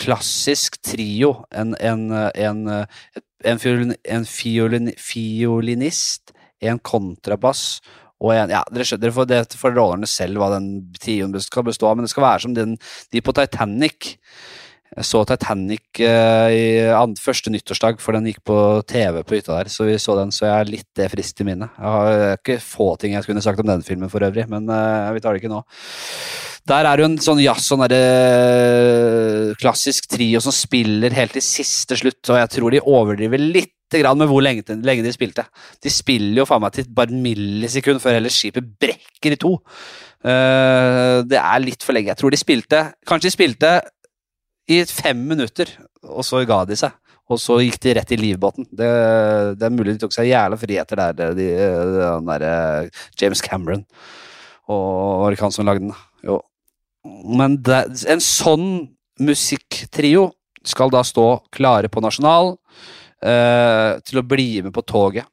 [0.00, 6.34] klassisk trio, en, en, en, en, fiolin, en fiolin, fiolinist,
[6.64, 7.82] en kontrabass
[8.24, 10.68] og en Ja, dere skjønner, dere får, det får rollerne selv hva den
[11.00, 12.76] trioen skal bestå av, men det skal være som den,
[13.12, 14.14] de på Titanic.
[14.94, 19.70] Jeg så Titanic uh, i første nyttårsdag, for den gikk på TV på hytta der.
[19.72, 21.74] Så vi så den, så jeg er litt det friskt i minnet.
[21.74, 25.10] Jeg har ikke få ting jeg skulle sagt om den filmen for øvrig, men uh,
[25.16, 25.64] vi tar det ikke nå.
[26.64, 31.34] Der er det jo en sånn jazz, sånn derre uh, klassisk trio som spiller helt
[31.36, 35.44] til siste slutt, og jeg tror de overdriver litt med hvor lenge, lenge, de spilte.
[35.84, 39.52] De spiller jo faen meg til bare millisekund før hele skipet brekker i to.
[40.24, 42.10] Uh, det er litt for lenge.
[42.10, 43.70] Jeg tror de spilte Kanskje de spilte
[44.72, 45.70] i fem minutter,
[46.08, 46.96] og så ga de seg.
[47.30, 48.66] Og så gikk de rett i livbåten.
[48.72, 48.88] Det,
[49.60, 51.46] det er mulig de tok seg jævla friheter der, de,
[52.00, 52.56] den derre
[53.20, 53.84] James Cameron.
[54.72, 55.94] Og var det ikke han som lagde den?
[56.24, 56.40] Jo.
[57.04, 58.68] Men det, en sånn
[59.20, 60.30] musikktrio
[60.64, 62.54] skal da stå klare på Nasjonal
[63.20, 65.28] eh, til å bli med på toget.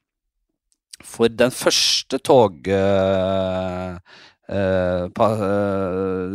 [1.01, 2.67] For den første tog...
[2.67, 3.95] Eh,
[4.51, 5.07] uh,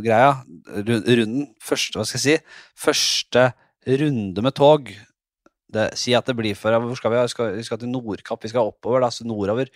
[0.05, 0.32] greia.
[0.87, 1.51] Runden.
[1.62, 2.37] Første, hva skal jeg si?
[2.87, 3.51] Første
[4.01, 4.91] runde med tog.
[5.76, 7.20] Det, si at det blir for Hvor skal vi?
[7.20, 8.43] Vi skal, vi skal til Nordkapp.
[8.43, 9.70] Vi skal oppover, da, så nordover.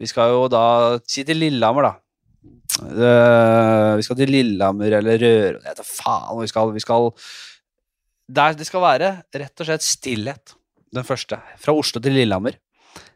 [0.00, 1.94] Vi skal jo da Si til Lillehammer, da.
[2.82, 6.72] Uh, vi skal til Lillehammer eller Røros Jeg vet faen vi skal.
[6.74, 7.10] Vi skal
[8.32, 10.54] Der det skal være rett og slett stillhet.
[10.92, 11.38] Den første.
[11.60, 12.58] Fra Oslo til Lillehammer.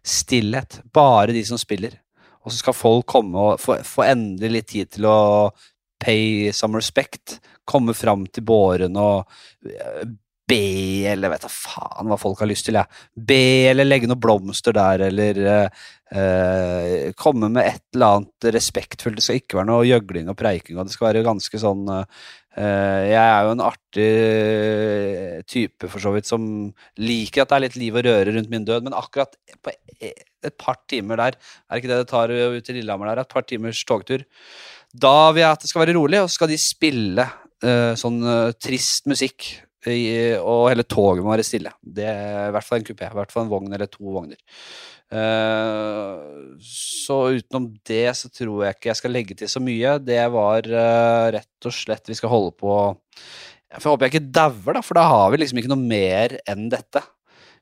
[0.05, 0.81] Stillhet.
[0.93, 1.99] Bare de som spiller.
[2.45, 5.19] Og så skal folk komme og få, få endelig litt tid til å
[6.03, 7.41] pay some respect.
[7.67, 9.27] Komme fram til båren og
[10.47, 12.79] eh, be, eller vet da faen hva folk har lyst til.
[12.79, 12.87] Ja.
[13.15, 19.17] Be, eller legge noen blomster der, eller eh, komme med et eller annet respektfullt.
[19.17, 22.07] Det skal ikke være noe gjøgling og preiking, og det skal være ganske sånn eh,
[22.57, 24.11] Jeg er jo en artig
[25.51, 26.47] type, for så vidt, som
[26.99, 30.15] liker at det er litt liv og røre rundt min død, men akkurat på e,
[30.47, 31.41] et par timer der.
[31.69, 33.25] Er ikke det det tar ut til Lillehammer der?
[33.27, 34.23] Et par timers togtur.
[34.95, 38.23] Da vil jeg at det skal være rolig, og så skal de spille uh, sånn
[38.63, 39.49] trist musikk.
[39.87, 41.71] Og hele toget må være stille.
[41.81, 43.09] Det er I hvert fall en kupé.
[43.09, 44.39] I hvert fall en vogn eller to vogner.
[45.07, 49.97] Uh, så utenom det så tror jeg ikke jeg skal legge til så mye.
[50.03, 50.67] Det var
[51.37, 52.73] rett og slett Vi skal holde på
[53.71, 56.35] Jeg får håpe jeg ikke dauer, da, for da har vi liksom ikke noe mer
[56.51, 57.05] enn dette.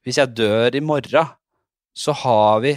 [0.05, 1.37] Hvis jeg dør i morgen,
[1.97, 2.75] så har vi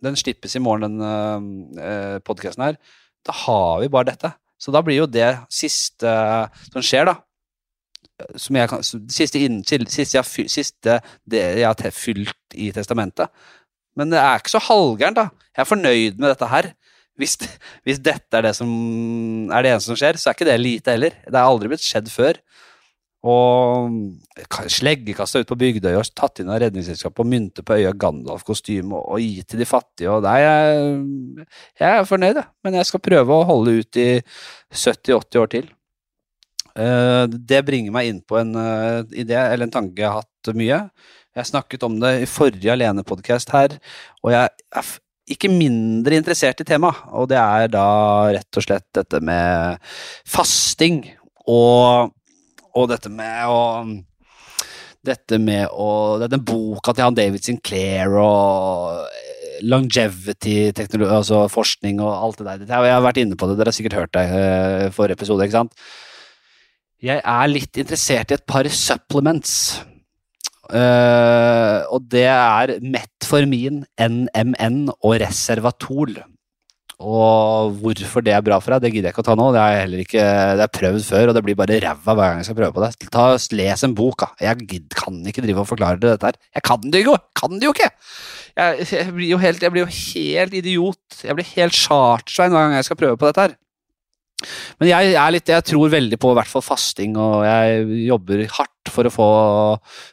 [0.00, 2.78] Den slippes i morgen, den eh, podkasten her.
[3.24, 4.30] Da har vi bare dette.
[4.60, 6.08] Så da blir jo det siste
[6.70, 7.18] som skjer, da
[8.38, 10.98] som jeg kan, siste, inn, siste, jeg, siste
[11.30, 13.32] det jeg har fylt i testamentet.
[13.98, 15.46] Men det er ikke så halvgærent, da.
[15.56, 16.70] Jeg er fornøyd med dette her.
[17.20, 17.36] Hvis,
[17.84, 18.70] hvis, dette er det som
[19.52, 21.16] er det eneste som skjer, så er ikke det lite heller.
[21.26, 22.38] Det er aldri blitt skjedd før.
[23.20, 23.92] Og
[24.72, 29.10] sleggekasta ut på Bygdøy og tatt inn av Redningsselskapet og mynte på øya Gandalf-kostyme og,
[29.16, 30.14] og gi til de fattige.
[30.14, 30.86] Og er jeg,
[31.82, 34.08] jeg er fornøyd, men jeg skal prøve å holde ut i
[34.72, 35.68] 70-80 år til.
[36.78, 40.52] Uh, det bringer meg inn på en uh, idé eller en tanke jeg har hatt
[40.56, 40.82] mye.
[41.36, 43.76] Jeg snakket om det i forrige Alene-podkast her,
[44.24, 44.92] og jeg er
[45.30, 47.04] ikke mindre interessert i temaet.
[47.14, 47.88] Og det er da
[48.34, 49.92] rett og slett dette med
[50.28, 51.04] fasting
[51.46, 52.10] og
[52.70, 53.60] og dette med å
[55.06, 62.38] dette med å Denne boka til han David Sinclair og eh, longevity, altså og alt
[62.40, 62.66] det der.
[62.68, 64.44] Jeg har vært inne på det, dere har sikkert hørt det i
[64.86, 65.44] uh, forrige episode.
[65.44, 65.74] ikke sant?
[67.00, 69.54] Jeg er litt interessert i et par supplements.
[70.70, 76.18] Uh, og det er Metformin, NMN og Reservatol.
[77.00, 79.46] Og hvorfor det er bra for deg, det gidder jeg ikke å ta nå.
[79.56, 80.26] Det er heller ikke,
[80.60, 82.84] det er prøvd før, og det blir bare ræva hver gang jeg skal prøve på
[82.84, 83.08] det.
[83.08, 83.24] Ta,
[83.56, 84.28] Les en bok, da.
[84.44, 86.38] Jeg kan ikke drive og forklare dette her.
[86.58, 87.88] Jeg kan det jo, kan det jo ikke!
[88.60, 91.22] Jeg, jeg, blir jo helt, jeg blir jo helt idiot.
[91.24, 93.56] Jeg blir helt chartsvein hver gang jeg skal prøve på dette her.
[94.80, 98.92] Men jeg, litt, jeg tror veldig på i hvert fall fasting, og jeg jobber hardt
[98.94, 99.28] for å få,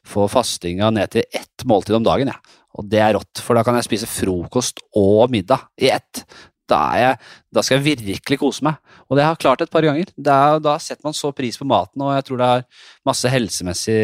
[0.08, 2.34] få fastinga ned til ett måltid om dagen.
[2.34, 2.62] Ja.
[2.78, 6.26] Og det er rått, for da kan jeg spise frokost og middag i ett
[6.68, 7.16] da, jeg,
[7.56, 8.80] da, skal jeg virkelig kose meg.
[9.08, 10.10] Og det har jeg klart et par ganger.
[10.20, 12.66] Er, da setter man så pris på maten, og jeg tror det har
[13.08, 14.02] masse helsemessig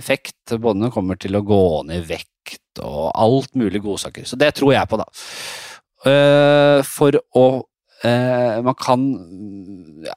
[0.00, 0.36] effekt.
[0.52, 4.28] Både når det kommer til å gå ned i vekt og alt mulig godsaker.
[4.28, 5.08] Så det tror jeg på, da.
[6.00, 7.46] Uh, for å
[8.04, 9.04] uh, Man kan
[10.06, 10.16] ja,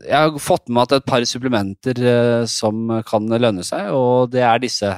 [0.00, 4.44] Jeg har fått med at et par supplementer eh, som kan lønne seg, og det
[4.46, 4.88] er disse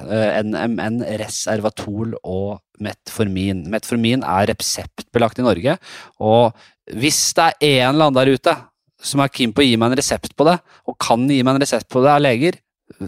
[0.47, 3.65] NMN, Reservatol og Metformin.
[3.73, 5.79] Metformin er reseptbelagt i Norge,
[6.21, 6.55] og
[6.95, 8.55] hvis det er en eller annen der ute
[9.03, 10.57] som er keen på å gi meg en resept på det,
[10.87, 12.59] og kan gi meg en resept på det av leger,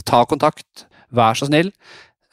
[0.09, 1.73] ta kontakt, vær så snill.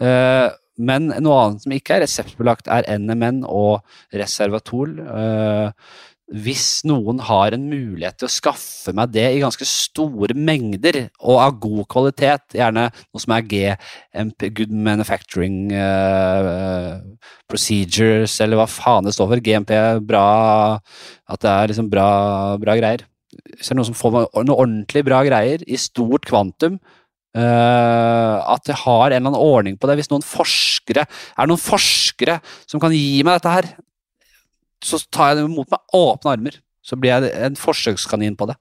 [0.01, 4.97] Eh, Men noe annet som ikke er reseptbelagt, er NMN og Reservatol.
[4.99, 5.69] Eh,
[6.33, 11.37] hvis noen har en mulighet til å skaffe meg det i ganske store mengder og
[11.37, 16.97] av god kvalitet, gjerne noe som er GMP, Good Manufacturing uh,
[17.51, 19.75] Procedures, eller hva faen det står for, GMP,
[20.09, 20.25] bra
[21.29, 22.09] At det er liksom bra,
[22.61, 23.05] bra greier.
[23.53, 26.79] Hvis det er noen som får meg noe ordentlig bra greier i stort kvantum,
[27.35, 29.97] Uh, at jeg har en eller annen ordning på det.
[29.99, 33.67] Hvis noen forskere er det noen forskere som kan gi meg dette her,
[34.83, 36.59] så tar jeg det imot med åpne armer.
[36.85, 38.57] Så blir jeg en forsøkskanin på det.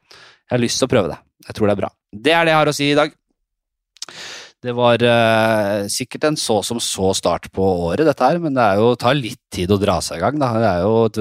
[0.47, 1.19] Jeg har lyst til å prøve det.
[1.49, 1.91] Jeg tror det er bra.
[2.15, 3.15] Det er det jeg har å si i dag.
[4.65, 8.65] Det var uh, sikkert en så som så start på året, dette her, men det
[8.65, 10.39] er jo, tar litt tid å dra seg i gang.
[10.41, 10.53] Da.
[10.57, 11.21] Det er jo et,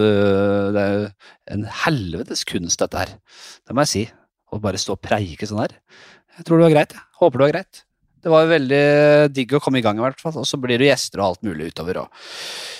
[0.77, 3.11] det er en helvetes kunst, dette her.
[3.67, 4.05] Det må jeg si.
[4.53, 5.75] Å bare stå og preike sånn her.
[6.37, 6.95] Jeg tror det var greit.
[6.95, 7.07] Jeg.
[7.19, 7.83] Håper det var greit.
[8.23, 8.83] Det var veldig
[9.35, 10.37] digg å komme i gang, i hvert fall.
[10.39, 12.05] Og så blir det gjester og alt mulig utover.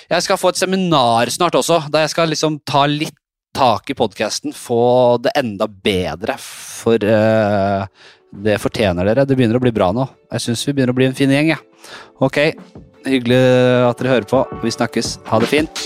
[0.08, 3.18] Jeg skal få et seminar snart også, der jeg skal liksom ta litt
[3.54, 6.38] tak i podkasten, få det enda bedre.
[6.40, 7.86] For uh,
[8.34, 9.28] det fortjener dere.
[9.28, 10.08] Det begynner å bli bra nå.
[10.34, 11.60] Jeg syns vi begynner å bli en fin gjeng, jeg.
[11.60, 12.00] Ja.
[12.24, 12.40] Ok,
[13.06, 13.44] hyggelig
[13.90, 14.46] at dere hører på.
[14.64, 15.18] Vi snakkes.
[15.30, 15.86] Ha det fint.